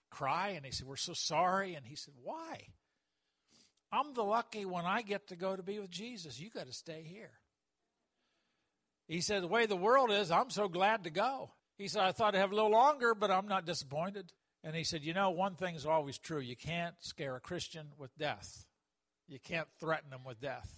crying. 0.09 0.61
He 0.63 0.71
said, 0.71 0.87
We're 0.87 0.95
so 0.95 1.13
sorry. 1.13 1.75
And 1.75 1.85
he 1.85 1.95
said, 1.95 2.13
Why? 2.21 2.67
I'm 3.91 4.13
the 4.13 4.23
lucky 4.23 4.65
one 4.65 4.85
I 4.85 5.01
get 5.01 5.27
to 5.27 5.35
go 5.35 5.55
to 5.55 5.63
be 5.63 5.79
with 5.79 5.89
Jesus. 5.89 6.39
You 6.39 6.49
got 6.49 6.67
to 6.67 6.73
stay 6.73 7.03
here. 7.03 7.31
He 9.07 9.21
said, 9.21 9.43
The 9.43 9.47
way 9.47 9.65
the 9.65 9.75
world 9.75 10.11
is, 10.11 10.31
I'm 10.31 10.49
so 10.49 10.67
glad 10.67 11.05
to 11.05 11.09
go. 11.09 11.51
He 11.77 11.87
said, 11.87 12.01
I 12.01 12.11
thought 12.11 12.35
I'd 12.35 12.39
have 12.39 12.51
a 12.51 12.55
little 12.55 12.71
longer, 12.71 13.15
but 13.15 13.31
I'm 13.31 13.47
not 13.47 13.65
disappointed. 13.65 14.33
And 14.63 14.75
he 14.75 14.83
said, 14.83 15.03
You 15.03 15.13
know, 15.13 15.29
one 15.29 15.55
thing's 15.55 15.85
always 15.85 16.17
true. 16.17 16.39
You 16.39 16.55
can't 16.55 16.95
scare 16.99 17.35
a 17.35 17.41
Christian 17.41 17.87
with 17.97 18.17
death, 18.17 18.65
you 19.27 19.39
can't 19.39 19.67
threaten 19.79 20.09
them 20.09 20.25
with 20.25 20.41
death 20.41 20.69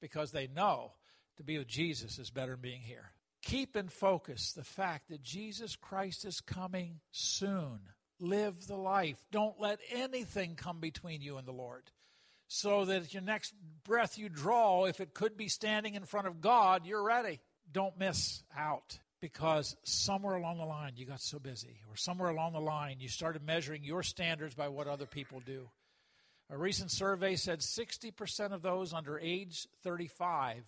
because 0.00 0.30
they 0.30 0.46
know 0.46 0.92
to 1.38 1.44
be 1.44 1.58
with 1.58 1.68
Jesus 1.68 2.18
is 2.18 2.30
better 2.30 2.52
than 2.52 2.60
being 2.60 2.82
here. 2.82 3.12
Keep 3.42 3.76
in 3.76 3.88
focus 3.88 4.52
the 4.52 4.64
fact 4.64 5.08
that 5.08 5.22
Jesus 5.22 5.76
Christ 5.76 6.24
is 6.24 6.40
coming 6.40 7.00
soon. 7.10 7.80
Live 8.20 8.66
the 8.66 8.76
life. 8.76 9.24
Don't 9.30 9.60
let 9.60 9.78
anything 9.90 10.56
come 10.56 10.80
between 10.80 11.22
you 11.22 11.38
and 11.38 11.46
the 11.46 11.52
Lord. 11.52 11.84
So 12.48 12.84
that 12.86 13.14
your 13.14 13.22
next 13.22 13.54
breath 13.84 14.18
you 14.18 14.28
draw, 14.28 14.86
if 14.86 15.00
it 15.00 15.14
could 15.14 15.36
be 15.36 15.48
standing 15.48 15.94
in 15.94 16.04
front 16.04 16.26
of 16.26 16.40
God, 16.40 16.86
you're 16.86 17.02
ready. 17.02 17.40
Don't 17.70 17.98
miss 17.98 18.42
out 18.56 18.98
because 19.20 19.76
somewhere 19.84 20.36
along 20.36 20.58
the 20.58 20.64
line 20.64 20.92
you 20.96 21.04
got 21.04 21.20
so 21.20 21.38
busy, 21.38 21.80
or 21.88 21.96
somewhere 21.96 22.30
along 22.30 22.52
the 22.52 22.60
line 22.60 22.96
you 23.00 23.08
started 23.08 23.44
measuring 23.44 23.84
your 23.84 24.02
standards 24.02 24.54
by 24.54 24.68
what 24.68 24.86
other 24.86 25.06
people 25.06 25.40
do. 25.44 25.68
A 26.50 26.56
recent 26.56 26.90
survey 26.90 27.36
said 27.36 27.60
60% 27.60 28.52
of 28.52 28.62
those 28.62 28.94
under 28.94 29.18
age 29.18 29.66
35 29.82 30.64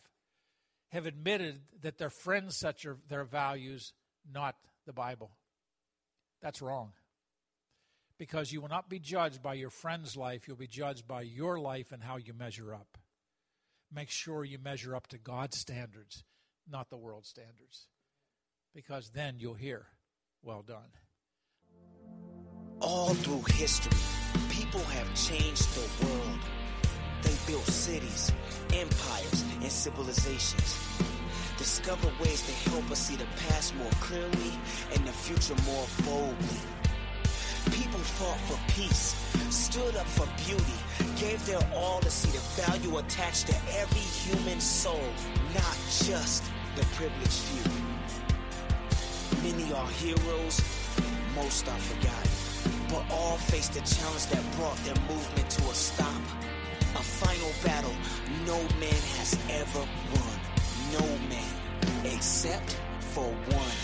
have 0.90 1.07
admitted 1.07 1.61
that 1.83 1.98
their 1.98 2.11
friends 2.11 2.57
set 2.57 2.85
their 3.09 3.24
values, 3.24 3.92
not 4.31 4.57
the 4.87 4.92
Bible. 4.92 5.31
That's 6.42 6.61
wrong. 6.62 6.92
Because 8.18 8.53
you 8.53 8.61
will 8.61 8.68
not 8.68 8.90
be 8.90 8.98
judged 8.98 9.42
by 9.42 9.55
your 9.55 9.70
friend's 9.70 10.16
life, 10.16 10.46
you'll 10.46 10.57
be 10.57 10.66
judged 10.66 11.07
by 11.07 11.22
your 11.22 11.59
life 11.59 11.92
and 11.92 12.03
how 12.03 12.16
you 12.16 12.35
measure 12.35 12.74
up. 12.74 12.98
Make 13.92 14.11
sure 14.11 14.44
you 14.44 14.59
measure 14.59 14.94
up 14.94 15.07
to 15.09 15.18
God's 15.18 15.59
standards, 15.59 16.24
not 16.68 16.90
the 16.90 16.98
world's 16.98 17.29
standards. 17.29 17.88
Because 18.74 19.11
then 19.11 19.37
you'll 19.38 19.55
hear, 19.55 19.87
well 20.42 20.62
done. 20.62 20.92
All 22.81 23.14
through 23.14 23.42
history, 23.55 23.98
people 24.50 24.81
have 24.81 25.14
changed 25.14 25.74
the 25.74 26.07
world. 26.07 26.38
Built 27.51 27.67
cities, 27.67 28.31
empires, 28.75 29.45
and 29.61 29.73
civilizations. 29.73 30.79
Discover 31.59 32.13
ways 32.21 32.43
to 32.47 32.71
help 32.71 32.89
us 32.93 33.01
see 33.09 33.17
the 33.17 33.27
past 33.49 33.75
more 33.75 33.91
clearly 33.99 34.53
and 34.95 35.05
the 35.05 35.11
future 35.11 35.57
more 35.67 35.85
boldly. 36.05 36.61
People 37.73 37.99
fought 37.99 38.39
for 38.47 38.57
peace, 38.73 39.17
stood 39.51 39.97
up 39.97 40.07
for 40.07 40.29
beauty, 40.47 40.79
gave 41.19 41.45
their 41.45 41.59
all 41.75 41.99
to 41.99 42.09
see 42.09 42.31
the 42.31 42.63
value 42.63 42.99
attached 42.99 43.49
to 43.49 43.57
every 43.81 43.99
human 43.99 44.61
soul, 44.61 45.11
not 45.53 45.77
just 46.07 46.45
the 46.77 46.85
privileged 46.95 47.43
few. 47.51 47.73
Many 49.43 49.73
are 49.73 49.89
heroes, 49.89 50.63
most 51.35 51.67
are 51.67 51.79
forgotten, 51.79 52.31
but 52.91 53.05
all 53.11 53.39
faced 53.39 53.73
the 53.73 53.81
challenge 53.81 54.27
that 54.27 54.57
brought 54.57 54.77
their 54.85 54.95
movement 55.09 55.51
to 55.51 55.63
a 55.65 55.75
stop. 55.75 56.39
A 56.96 57.03
final 57.03 57.53
battle 57.62 57.94
no 58.44 58.59
man 58.81 59.03
has 59.16 59.38
ever 59.48 59.79
won. 59.79 60.37
No 60.92 61.07
man, 61.29 61.55
except 62.05 62.76
for 63.14 63.24
one. 63.24 63.79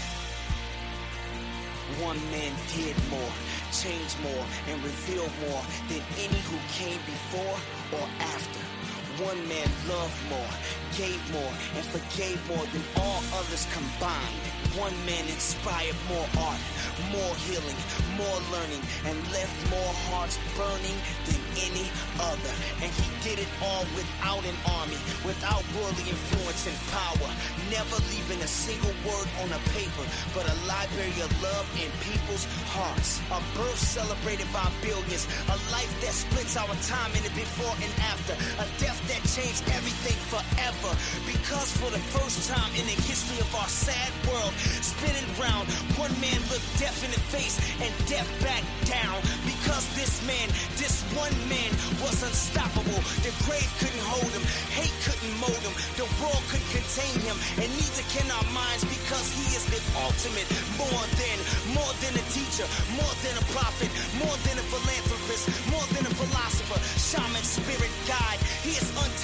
One 2.03 2.19
man 2.33 2.53
did 2.75 2.97
more, 3.09 3.33
changed 3.71 4.19
more, 4.23 4.45
and 4.69 4.83
revealed 4.83 5.31
more 5.49 5.63
than 5.89 6.03
any 6.19 6.41
who 6.51 6.59
came 6.75 6.99
before 7.07 7.57
or 7.93 8.09
after. 8.19 8.96
One 9.19 9.49
man 9.49 9.67
loved 9.89 10.13
more, 10.29 10.53
gave 10.93 11.17
more, 11.33 11.53
and 11.73 11.85
forgave 11.89 12.37
more 12.53 12.67
than 12.69 12.85
all 13.01 13.23
others 13.33 13.67
combined. 13.73 14.45
One 14.77 14.93
man 15.09 15.25
inspired 15.25 15.97
more 16.05 16.29
art, 16.37 16.61
more 17.09 17.33
healing, 17.49 17.81
more 18.21 18.39
learning, 18.53 18.85
and 19.09 19.17
left 19.33 19.57
more 19.73 19.93
hearts 20.13 20.37
burning 20.53 21.01
than 21.25 21.41
any 21.65 21.89
other. 22.21 22.53
And 22.85 22.93
he 22.93 23.09
did 23.25 23.41
it 23.41 23.49
all 23.65 23.89
without 23.97 24.45
an 24.45 24.59
army, 24.69 25.01
without 25.25 25.65
worldly 25.73 26.13
influence 26.13 26.69
and 26.69 26.77
power, 26.93 27.31
never 27.73 27.97
leaving 28.13 28.45
a 28.45 28.51
single 28.51 28.93
word 29.09 29.29
on 29.41 29.49
a 29.49 29.61
paper, 29.73 30.05
but 30.37 30.45
a 30.45 30.57
library 30.69 31.17
of 31.25 31.33
love 31.41 31.65
in 31.81 31.89
people's 32.05 32.45
hearts. 32.69 33.25
A 33.33 33.41
birth 33.57 33.81
celebrated 33.81 34.53
by 34.53 34.69
billions, 34.85 35.25
a 35.49 35.57
life 35.73 35.89
that 36.05 36.13
splits 36.13 36.53
our 36.61 36.77
time 36.85 37.17
into 37.17 37.33
before 37.33 37.73
and 37.81 37.93
after, 38.13 38.37
a 38.61 38.67
death 38.77 39.01
that 39.09 39.23
changed 39.31 39.63
everything 39.71 40.19
forever. 40.31 40.91
Because 41.27 41.71
for 41.79 41.91
the 41.91 42.03
first 42.15 42.49
time 42.51 42.71
in 42.75 42.85
the 42.87 42.99
history 43.07 43.39
of 43.41 43.51
our 43.55 43.69
sad 43.69 44.11
world, 44.27 44.53
spinning 44.83 45.27
round, 45.39 45.67
one 45.99 46.13
man 46.21 46.39
looked 46.51 46.67
death 46.79 46.99
in 47.07 47.11
the 47.15 47.23
face 47.31 47.57
and 47.83 47.91
death 48.11 48.29
back 48.43 48.63
down. 48.87 49.23
Because 49.47 49.87
this 49.95 50.23
man, 50.27 50.47
this 50.79 51.03
one 51.15 51.35
man 51.47 51.71
was 52.03 52.23
unstoppable. 52.23 53.01
The 53.23 53.33
grave 53.47 53.71
couldn't 53.79 54.05
hold 54.07 54.31
him, 54.35 54.45
hate 54.75 54.95
couldn't 55.07 55.35
mold 55.39 55.63
him, 55.63 55.75
the 55.99 56.07
world 56.19 56.43
couldn't 56.51 56.71
contain 56.75 57.17
him, 57.23 57.37
and 57.63 57.69
neither 57.71 58.05
can 58.11 58.27
our 58.31 58.49
minds 58.53 58.83
because 58.87 59.27
he 59.35 59.47
is 59.55 59.65
the 59.71 59.81
ultimate. 60.03 60.49
More 60.77 61.07
than, 61.19 61.37
more 61.75 61.93
than 62.03 62.15
a 62.19 62.25
teacher, 62.35 62.67
more 62.99 63.15
than 63.23 63.35
a 63.39 63.45
prophet, 63.55 63.91
more 64.19 64.37
than 64.47 64.59
a 64.59 64.65
philanthropist, 64.67 65.45
more 65.71 65.87
than 65.95 66.05
a 66.07 66.13
philosopher, 66.15 66.79
shaman, 66.99 67.43
spirit, 67.43 67.93
guide. 68.07 68.36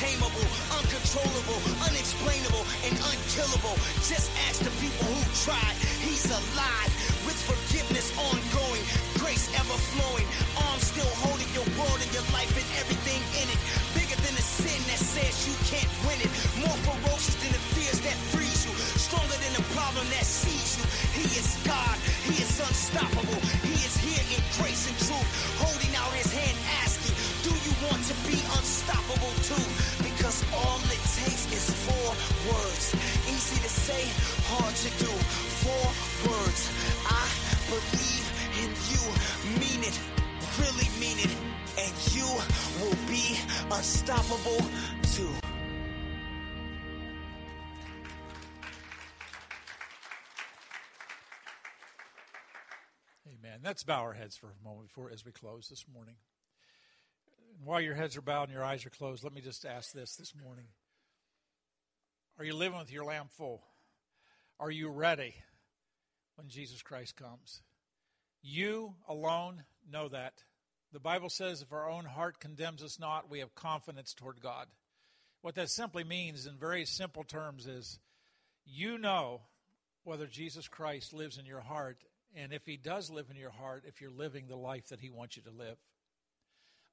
Untamable, 0.03 0.51
uncontrollable, 0.83 1.63
unexplainable, 1.87 2.67
and 2.83 2.91
unkillable. 3.07 3.79
Just 4.03 4.35
ask 4.51 4.59
the 4.59 4.75
people 4.83 5.07
who 5.07 5.23
tried. 5.47 5.79
He's 6.03 6.27
alive 6.27 6.91
with 7.23 7.39
forgiveness 7.39 8.11
ongoing, 8.19 8.83
grace 9.23 9.47
ever 9.55 9.79
flowing, 9.95 10.27
arms 10.59 10.91
still 10.91 11.07
holding 11.23 11.47
your 11.55 11.63
world 11.79 12.03
and 12.03 12.11
your 12.11 12.27
life 12.35 12.51
and 12.51 12.67
everything 12.83 13.23
in 13.39 13.47
it. 13.47 13.61
Bigger 13.95 14.19
than 14.27 14.35
the 14.35 14.43
sin 14.43 14.75
that 14.91 14.99
says 14.99 15.47
you 15.47 15.55
can't 15.71 15.87
win 16.03 16.19
it. 16.19 16.31
More 16.59 16.79
ferocious 16.83 17.39
than 17.39 17.55
the 17.55 17.63
fears 17.79 18.03
that 18.03 18.19
freeze 18.35 18.67
you. 18.67 18.75
Stronger 18.99 19.39
than 19.39 19.55
the 19.55 19.63
problem 19.71 20.03
that 20.19 20.27
sees 20.27 20.83
you. 20.83 20.85
He 21.15 21.31
is 21.39 21.63
God. 21.63 21.95
He 22.27 22.43
is 22.43 22.59
unstoppable. 22.59 23.39
He 23.63 23.79
is 23.87 23.95
here 24.03 24.25
in 24.35 24.43
grace 24.59 24.91
and 24.91 24.99
truth, 24.99 25.31
say, 33.83 34.07
hard 34.47 34.75
to 34.77 34.91
do. 35.03 35.11
Four 35.67 35.87
words. 36.31 36.71
I 37.05 37.27
believe 37.67 38.27
in 38.63 38.71
you. 38.95 39.03
Mean 39.59 39.83
it. 39.83 39.99
Really 40.63 40.89
mean 41.01 41.19
it. 41.19 41.35
And 41.83 41.95
you 42.15 42.27
will 42.79 42.97
be 43.09 43.37
unstoppable 43.75 44.63
too. 45.11 45.35
Amen. 53.27 53.61
Let's 53.65 53.83
bow 53.83 54.03
our 54.03 54.13
heads 54.13 54.37
for 54.37 54.47
a 54.47 54.65
moment 54.65 54.87
before 54.87 55.11
as 55.11 55.25
we 55.25 55.33
close 55.33 55.67
this 55.69 55.87
morning. 55.93 56.15
While 57.65 57.81
your 57.81 57.95
heads 57.95 58.17
are 58.17 58.23
bowed 58.23 58.45
and 58.45 58.53
your 58.53 58.65
eyes 58.65 58.87
are 58.87 58.91
closed, 58.91 59.25
let 59.25 59.35
me 59.35 59.41
just 59.41 59.65
ask 59.65 59.93
this 59.93 60.15
this 60.15 60.35
morning. 60.41 60.67
Are 62.39 62.45
you 62.45 62.55
living 62.55 62.79
with 62.79 62.93
your 62.93 63.05
lamp 63.05 63.33
full? 63.33 63.63
Are 64.63 64.71
you 64.71 64.91
ready 64.91 65.35
when 66.37 66.47
Jesus 66.47 66.83
Christ 66.83 67.17
comes? 67.17 67.63
You 68.43 68.95
alone 69.09 69.65
know 69.91 70.07
that. 70.07 70.35
The 70.93 71.01
Bible 71.01 71.31
says 71.31 71.63
if 71.63 71.73
our 71.73 71.91
own 71.91 72.05
heart 72.05 72.39
condemns 72.39 72.81
us 72.81 73.01
not, 73.01 73.29
we 73.29 73.41
have 73.41 73.57
confidence 73.57 74.15
toward 74.15 74.41
God. 74.41 74.69
What 75.41 75.57
that 75.57 75.69
simply 75.69 76.05
means, 76.05 76.47
in 76.47 76.59
very 76.59 76.85
simple 76.85 77.25
terms, 77.25 77.67
is 77.67 77.99
you 78.65 78.99
know 78.99 79.41
whether 80.05 80.29
Jesus 80.29 80.69
Christ 80.69 81.13
lives 81.13 81.39
in 81.39 81.45
your 81.45 81.63
heart, 81.63 81.99
and 82.37 82.53
if 82.53 82.65
he 82.65 82.77
does 82.77 83.11
live 83.11 83.31
in 83.33 83.37
your 83.37 83.51
heart, 83.51 83.83
if 83.85 84.01
you're 84.01 84.13
living 84.13 84.47
the 84.47 84.55
life 84.55 84.91
that 84.91 85.01
he 85.01 85.11
wants 85.11 85.37
you 85.37 85.43
to 85.43 85.51
live. 85.51 85.79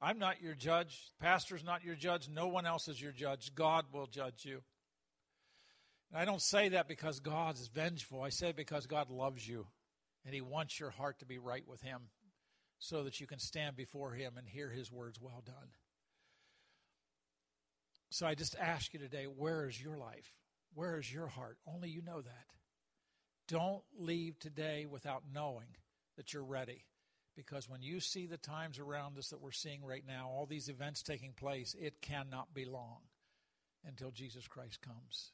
I'm 0.02 0.18
not 0.18 0.42
your 0.42 0.56
judge. 0.56 1.12
Pastor's 1.22 1.64
not 1.64 1.84
your 1.84 1.94
judge. 1.94 2.30
No 2.30 2.48
one 2.48 2.66
else 2.66 2.88
is 2.88 3.00
your 3.00 3.12
judge. 3.12 3.54
God 3.54 3.86
will 3.94 4.08
judge 4.08 4.44
you. 4.44 4.64
And 6.12 6.20
I 6.20 6.26
don't 6.26 6.42
say 6.42 6.70
that 6.70 6.88
because 6.88 7.20
God 7.20 7.56
is 7.56 7.68
vengeful. 7.68 8.22
I 8.22 8.30
say 8.30 8.50
it 8.50 8.56
because 8.56 8.88
God 8.88 9.10
loves 9.10 9.48
you 9.48 9.68
and 10.26 10.34
He 10.34 10.42
wants 10.42 10.80
your 10.80 10.90
heart 10.90 11.20
to 11.20 11.26
be 11.26 11.38
right 11.38 11.68
with 11.68 11.82
Him 11.82 12.10
so 12.80 13.04
that 13.04 13.20
you 13.20 13.28
can 13.28 13.40
stand 13.40 13.76
before 13.76 14.14
Him 14.14 14.34
and 14.38 14.48
hear 14.48 14.70
His 14.70 14.92
words, 14.92 15.20
well 15.22 15.44
done. 15.46 15.70
So 18.10 18.26
I 18.26 18.34
just 18.34 18.56
ask 18.60 18.94
you 18.94 19.00
today, 19.00 19.26
where 19.26 19.68
is 19.68 19.82
your 19.82 19.98
life? 19.98 20.34
Where 20.74 20.98
is 20.98 21.14
your 21.14 21.28
heart? 21.28 21.58
Only 21.68 21.90
you 21.90 22.02
know 22.02 22.22
that. 22.22 22.46
Don't 23.48 23.84
leave 23.98 24.40
today 24.40 24.86
without 24.90 25.24
knowing 25.32 25.76
that 26.18 26.34
you're 26.34 26.44
ready. 26.44 26.86
Because 27.36 27.70
when 27.70 27.82
you 27.82 28.00
see 28.00 28.26
the 28.26 28.38
times 28.38 28.80
around 28.80 29.18
us 29.18 29.30
that 29.30 29.42
we're 29.42 29.52
seeing 29.52 29.84
right 29.84 30.04
now, 30.06 30.28
all 30.30 30.46
these 30.46 30.70
events 30.70 31.04
taking 31.04 31.34
place, 31.34 31.76
it 31.80 32.02
cannot 32.02 32.54
be 32.54 32.66
long 32.66 33.00
until 33.86 34.12
Jesus 34.12 34.48
Christ 34.48 34.82
comes. 34.82 35.32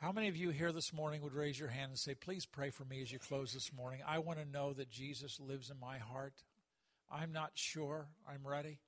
How 0.00 0.12
many 0.12 0.28
of 0.28 0.36
you 0.36 0.48
here 0.48 0.72
this 0.72 0.94
morning 0.94 1.20
would 1.20 1.34
raise 1.34 1.60
your 1.60 1.68
hand 1.68 1.90
and 1.90 1.98
say, 1.98 2.14
Please 2.14 2.46
pray 2.46 2.70
for 2.70 2.86
me 2.86 3.02
as 3.02 3.12
you 3.12 3.18
close 3.18 3.52
this 3.52 3.70
morning? 3.70 4.00
I 4.08 4.18
want 4.18 4.38
to 4.38 4.50
know 4.50 4.72
that 4.72 4.88
Jesus 4.88 5.38
lives 5.38 5.68
in 5.68 5.78
my 5.78 5.98
heart. 5.98 6.32
I'm 7.12 7.32
not 7.32 7.50
sure 7.52 8.08
I'm 8.26 8.46
ready. 8.46 8.78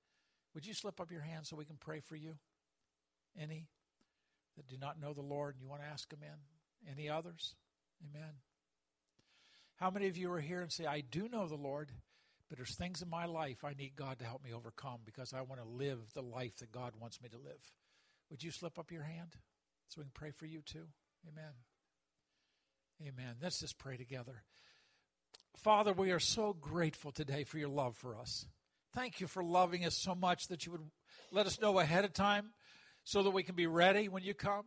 Would 0.55 0.64
you 0.64 0.72
slip 0.72 1.03
up 1.03 1.11
your 1.11 1.20
hand 1.20 1.46
so 1.46 1.55
we 1.55 1.66
can 1.66 1.77
pray 1.77 2.01
for 2.01 2.16
you? 2.16 2.37
Any 3.38 3.68
that 4.57 4.68
do 4.68 4.79
not 4.81 4.98
know 4.98 5.12
the 5.12 5.20
Lord 5.20 5.55
and 5.55 5.62
you 5.62 5.68
want 5.68 5.83
to 5.83 5.88
ask 5.88 6.11
Him 6.11 6.20
in? 6.22 6.90
Any 6.90 7.11
others? 7.11 7.57
Amen. 8.03 8.33
How 9.77 9.90
many 9.90 10.07
of 10.07 10.16
you 10.16 10.33
are 10.33 10.40
here 10.40 10.62
and 10.62 10.72
say, 10.72 10.87
I 10.87 11.03
do 11.03 11.29
know 11.29 11.46
the 11.46 11.57
Lord, 11.57 11.90
but 12.48 12.57
there's 12.57 12.75
things 12.75 13.03
in 13.03 13.11
my 13.11 13.27
life 13.27 13.64
I 13.64 13.75
need 13.75 13.96
God 13.96 14.18
to 14.20 14.25
help 14.25 14.42
me 14.42 14.55
overcome 14.55 15.01
because 15.05 15.35
I 15.35 15.42
want 15.42 15.61
to 15.61 15.68
live 15.68 15.98
the 16.14 16.22
life 16.22 16.57
that 16.61 16.72
God 16.72 16.94
wants 16.98 17.20
me 17.20 17.29
to 17.29 17.37
live? 17.37 17.61
Would 18.31 18.42
you 18.42 18.51
slip 18.51 18.79
up 18.79 18.90
your 18.90 19.03
hand 19.03 19.37
so 19.88 20.01
we 20.01 20.05
can 20.05 20.12
pray 20.14 20.31
for 20.31 20.46
you 20.46 20.62
too? 20.62 20.87
Amen. 21.28 21.52
Amen. 23.06 23.37
Let's 23.42 23.61
just 23.61 23.78
pray 23.78 23.96
together. 23.96 24.42
Father, 25.56 25.92
we 25.92 26.11
are 26.11 26.20
so 26.20 26.52
grateful 26.52 27.12
today 27.12 27.44
for 27.44 27.58
your 27.58 27.68
love 27.68 27.96
for 27.96 28.16
us. 28.16 28.46
Thank 28.94 29.20
you 29.20 29.26
for 29.26 29.44
loving 29.44 29.85
us 29.85 29.96
so 29.96 30.14
much 30.14 30.48
that 30.48 30.66
you 30.66 30.72
would 30.72 30.90
let 31.30 31.46
us 31.46 31.61
know 31.61 31.78
ahead 31.78 32.04
of 32.04 32.12
time 32.12 32.52
so 33.04 33.22
that 33.22 33.30
we 33.30 33.42
can 33.42 33.54
be 33.54 33.66
ready 33.66 34.08
when 34.08 34.22
you 34.22 34.35
come. 34.35 34.64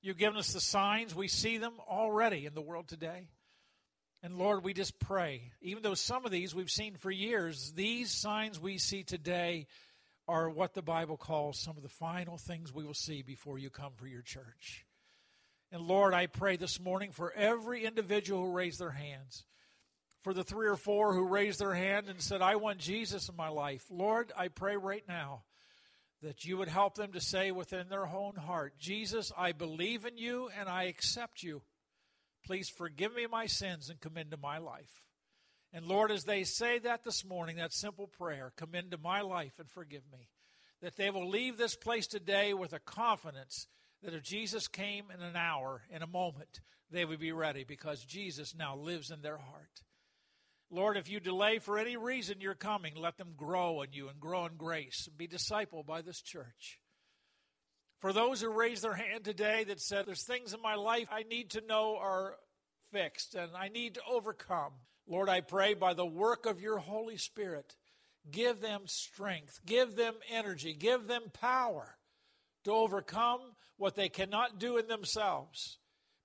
You've 0.00 0.18
given 0.18 0.38
us 0.38 0.52
the 0.52 0.60
signs. 0.60 1.14
We 1.14 1.28
see 1.28 1.58
them 1.58 1.74
already 1.88 2.46
in 2.46 2.54
the 2.54 2.62
world 2.62 2.88
today. 2.88 3.28
And 4.22 4.36
Lord, 4.36 4.64
we 4.64 4.72
just 4.72 4.98
pray, 4.98 5.52
even 5.60 5.82
though 5.82 5.94
some 5.94 6.24
of 6.24 6.32
these 6.32 6.54
we've 6.54 6.70
seen 6.70 6.96
for 6.96 7.10
years, 7.10 7.72
these 7.72 8.10
signs 8.10 8.58
we 8.58 8.78
see 8.78 9.04
today 9.04 9.66
are 10.26 10.50
what 10.50 10.74
the 10.74 10.82
Bible 10.82 11.16
calls 11.16 11.58
some 11.58 11.76
of 11.76 11.82
the 11.82 11.88
final 11.88 12.36
things 12.36 12.72
we 12.72 12.84
will 12.84 12.94
see 12.94 13.22
before 13.22 13.58
you 13.58 13.70
come 13.70 13.92
for 13.96 14.06
your 14.06 14.22
church. 14.22 14.84
And 15.70 15.82
Lord, 15.82 16.14
I 16.14 16.26
pray 16.26 16.56
this 16.56 16.80
morning 16.80 17.12
for 17.12 17.32
every 17.32 17.84
individual 17.84 18.44
who 18.44 18.52
raised 18.52 18.80
their 18.80 18.92
hands, 18.92 19.44
for 20.22 20.32
the 20.32 20.44
three 20.44 20.66
or 20.66 20.76
four 20.76 21.12
who 21.12 21.28
raised 21.28 21.58
their 21.58 21.74
hand 21.74 22.08
and 22.08 22.22
said, 22.22 22.40
I 22.40 22.56
want 22.56 22.78
Jesus 22.78 23.28
in 23.28 23.36
my 23.36 23.48
life. 23.48 23.84
Lord, 23.90 24.32
I 24.36 24.48
pray 24.48 24.76
right 24.76 25.04
now 25.06 25.42
that 26.22 26.44
you 26.44 26.56
would 26.56 26.68
help 26.68 26.94
them 26.94 27.12
to 27.12 27.20
say 27.20 27.50
within 27.50 27.88
their 27.88 28.06
own 28.06 28.34
heart, 28.34 28.78
Jesus, 28.78 29.30
I 29.36 29.52
believe 29.52 30.04
in 30.06 30.16
you 30.16 30.48
and 30.58 30.68
I 30.68 30.84
accept 30.84 31.42
you. 31.42 31.62
Please 32.44 32.68
forgive 32.70 33.14
me 33.14 33.26
my 33.30 33.46
sins 33.46 33.90
and 33.90 34.00
come 34.00 34.16
into 34.16 34.36
my 34.36 34.58
life. 34.58 35.04
And 35.72 35.84
Lord, 35.84 36.10
as 36.10 36.24
they 36.24 36.44
say 36.44 36.78
that 36.78 37.04
this 37.04 37.26
morning, 37.26 37.56
that 37.56 37.74
simple 37.74 38.06
prayer, 38.06 38.52
come 38.56 38.74
into 38.74 38.96
my 38.96 39.20
life 39.20 39.52
and 39.58 39.68
forgive 39.68 40.02
me, 40.10 40.30
that 40.80 40.96
they 40.96 41.10
will 41.10 41.28
leave 41.28 41.58
this 41.58 41.76
place 41.76 42.06
today 42.06 42.54
with 42.54 42.72
a 42.72 42.78
confidence 42.78 43.66
that 44.02 44.14
if 44.14 44.22
Jesus 44.22 44.68
came 44.68 45.06
in 45.12 45.22
an 45.22 45.36
hour, 45.36 45.82
in 45.90 46.02
a 46.02 46.06
moment, 46.06 46.60
they 46.90 47.04
would 47.04 47.20
be 47.20 47.32
ready 47.32 47.64
because 47.64 48.04
Jesus 48.04 48.54
now 48.54 48.76
lives 48.76 49.10
in 49.10 49.22
their 49.22 49.38
heart. 49.38 49.82
Lord, 50.70 50.96
if 50.96 51.08
you 51.08 51.18
delay 51.18 51.58
for 51.58 51.78
any 51.78 51.96
reason 51.96 52.40
your 52.40 52.54
coming, 52.54 52.94
let 52.94 53.16
them 53.16 53.32
grow 53.36 53.82
in 53.82 53.92
you 53.92 54.08
and 54.08 54.20
grow 54.20 54.46
in 54.46 54.56
grace 54.56 55.06
and 55.06 55.16
be 55.16 55.26
discipled 55.26 55.86
by 55.86 56.02
this 56.02 56.20
church. 56.20 56.78
For 58.00 58.12
those 58.12 58.40
who 58.40 58.50
raised 58.50 58.84
their 58.84 58.94
hand 58.94 59.24
today 59.24 59.64
that 59.64 59.80
said, 59.80 60.06
There's 60.06 60.24
things 60.24 60.52
in 60.54 60.62
my 60.62 60.74
life 60.74 61.08
I 61.10 61.22
need 61.22 61.50
to 61.50 61.62
know 61.66 61.96
are 61.96 62.36
fixed 62.92 63.34
and 63.34 63.50
I 63.56 63.68
need 63.68 63.94
to 63.94 64.02
overcome. 64.08 64.72
Lord, 65.06 65.28
I 65.28 65.40
pray 65.40 65.74
by 65.74 65.94
the 65.94 66.06
work 66.06 66.46
of 66.46 66.60
your 66.60 66.78
Holy 66.78 67.16
Spirit, 67.16 67.74
give 68.30 68.60
them 68.60 68.82
strength, 68.84 69.60
give 69.64 69.96
them 69.96 70.14
energy, 70.30 70.74
give 70.74 71.06
them 71.06 71.22
power 71.32 71.96
to 72.68 72.74
overcome 72.74 73.40
what 73.78 73.94
they 73.94 74.08
cannot 74.08 74.58
do 74.58 74.76
in 74.76 74.86
themselves, 74.86 75.78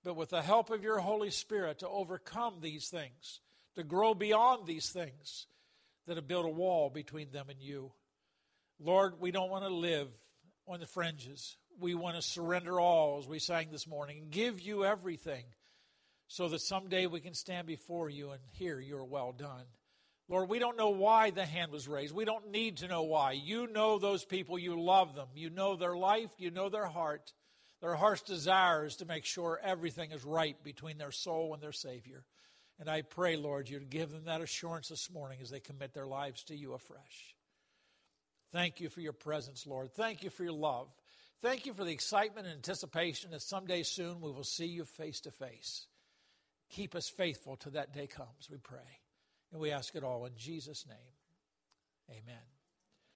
but 0.03 0.15
with 0.15 0.29
the 0.29 0.41
help 0.41 0.69
of 0.69 0.83
your 0.83 0.99
Holy 0.99 1.31
Spirit 1.31 1.79
to 1.79 1.87
overcome 1.87 2.55
these 2.61 2.89
things 2.89 3.39
to 3.75 3.83
grow 3.83 4.13
beyond 4.13 4.67
these 4.67 4.89
things 4.89 5.47
that 6.05 6.17
have 6.17 6.27
built 6.27 6.45
a 6.45 6.49
wall 6.49 6.89
between 6.89 7.31
them 7.31 7.47
and 7.49 7.61
you. 7.61 7.91
Lord, 8.79 9.19
we 9.19 9.31
don't 9.31 9.49
want 9.49 9.63
to 9.63 9.73
live 9.73 10.09
on 10.67 10.79
the 10.79 10.85
fringes. 10.85 11.57
We 11.79 11.95
want 11.95 12.17
to 12.17 12.21
surrender 12.21 12.79
all, 12.79 13.19
as 13.19 13.27
we 13.27 13.39
sang 13.39 13.69
this 13.71 13.87
morning, 13.87 14.19
and 14.19 14.31
give 14.31 14.59
you 14.59 14.85
everything 14.85 15.45
so 16.27 16.49
that 16.49 16.61
someday 16.61 17.05
we 17.05 17.19
can 17.19 17.33
stand 17.33 17.67
before 17.67 18.09
you 18.09 18.31
and 18.31 18.41
hear 18.51 18.79
your 18.79 19.05
well 19.05 19.31
done. 19.31 19.65
Lord, 20.29 20.49
we 20.49 20.59
don't 20.59 20.77
know 20.77 20.89
why 20.89 21.31
the 21.31 21.45
hand 21.45 21.71
was 21.71 21.87
raised. 21.87 22.15
We 22.15 22.25
don't 22.25 22.51
need 22.51 22.77
to 22.77 22.87
know 22.87 23.03
why. 23.03 23.33
You 23.33 23.67
know 23.67 23.99
those 23.99 24.23
people. 24.23 24.57
You 24.57 24.81
love 24.81 25.15
them. 25.15 25.27
You 25.35 25.49
know 25.49 25.75
their 25.75 25.95
life. 25.95 26.29
You 26.37 26.49
know 26.49 26.69
their 26.69 26.87
heart. 26.87 27.33
Their 27.81 27.95
heart's 27.95 28.21
desire 28.21 28.85
is 28.85 28.95
to 28.97 29.05
make 29.05 29.25
sure 29.25 29.59
everything 29.61 30.11
is 30.11 30.23
right 30.23 30.55
between 30.63 30.97
their 30.97 31.11
soul 31.11 31.53
and 31.53 31.61
their 31.61 31.73
Savior. 31.73 32.23
And 32.79 32.89
I 32.89 33.01
pray, 33.01 33.35
Lord, 33.35 33.69
you 33.69 33.79
to 33.79 33.85
give 33.85 34.11
them 34.11 34.25
that 34.25 34.41
assurance 34.41 34.87
this 34.87 35.11
morning 35.11 35.39
as 35.41 35.49
they 35.49 35.59
commit 35.59 35.93
their 35.93 36.07
lives 36.07 36.43
to 36.45 36.55
you 36.55 36.73
afresh. 36.73 37.35
Thank 38.53 38.79
you 38.79 38.87
for 38.89 39.01
your 39.01 39.13
presence, 39.13 39.67
Lord. 39.67 39.91
Thank 39.91 40.23
you 40.23 40.29
for 40.29 40.43
your 40.43 40.53
love. 40.53 40.87
Thank 41.41 41.65
you 41.65 41.73
for 41.73 41.83
the 41.83 41.91
excitement 41.91 42.47
and 42.47 42.55
anticipation 42.55 43.31
that 43.31 43.41
someday 43.41 43.83
soon 43.83 44.21
we 44.21 44.31
will 44.31 44.45
see 44.45 44.67
you 44.67 44.85
face 44.85 45.19
to 45.21 45.31
face. 45.31 45.87
Keep 46.69 46.95
us 46.95 47.09
faithful 47.09 47.57
till 47.57 47.73
that 47.73 47.93
day 47.93 48.07
comes, 48.07 48.49
we 48.49 48.57
pray. 48.57 49.02
And 49.53 49.61
we 49.61 49.71
ask 49.71 49.95
it 49.95 50.03
all 50.03 50.25
in 50.25 50.33
Jesus' 50.35 50.85
name. 50.87 50.97
Amen. 52.09 52.52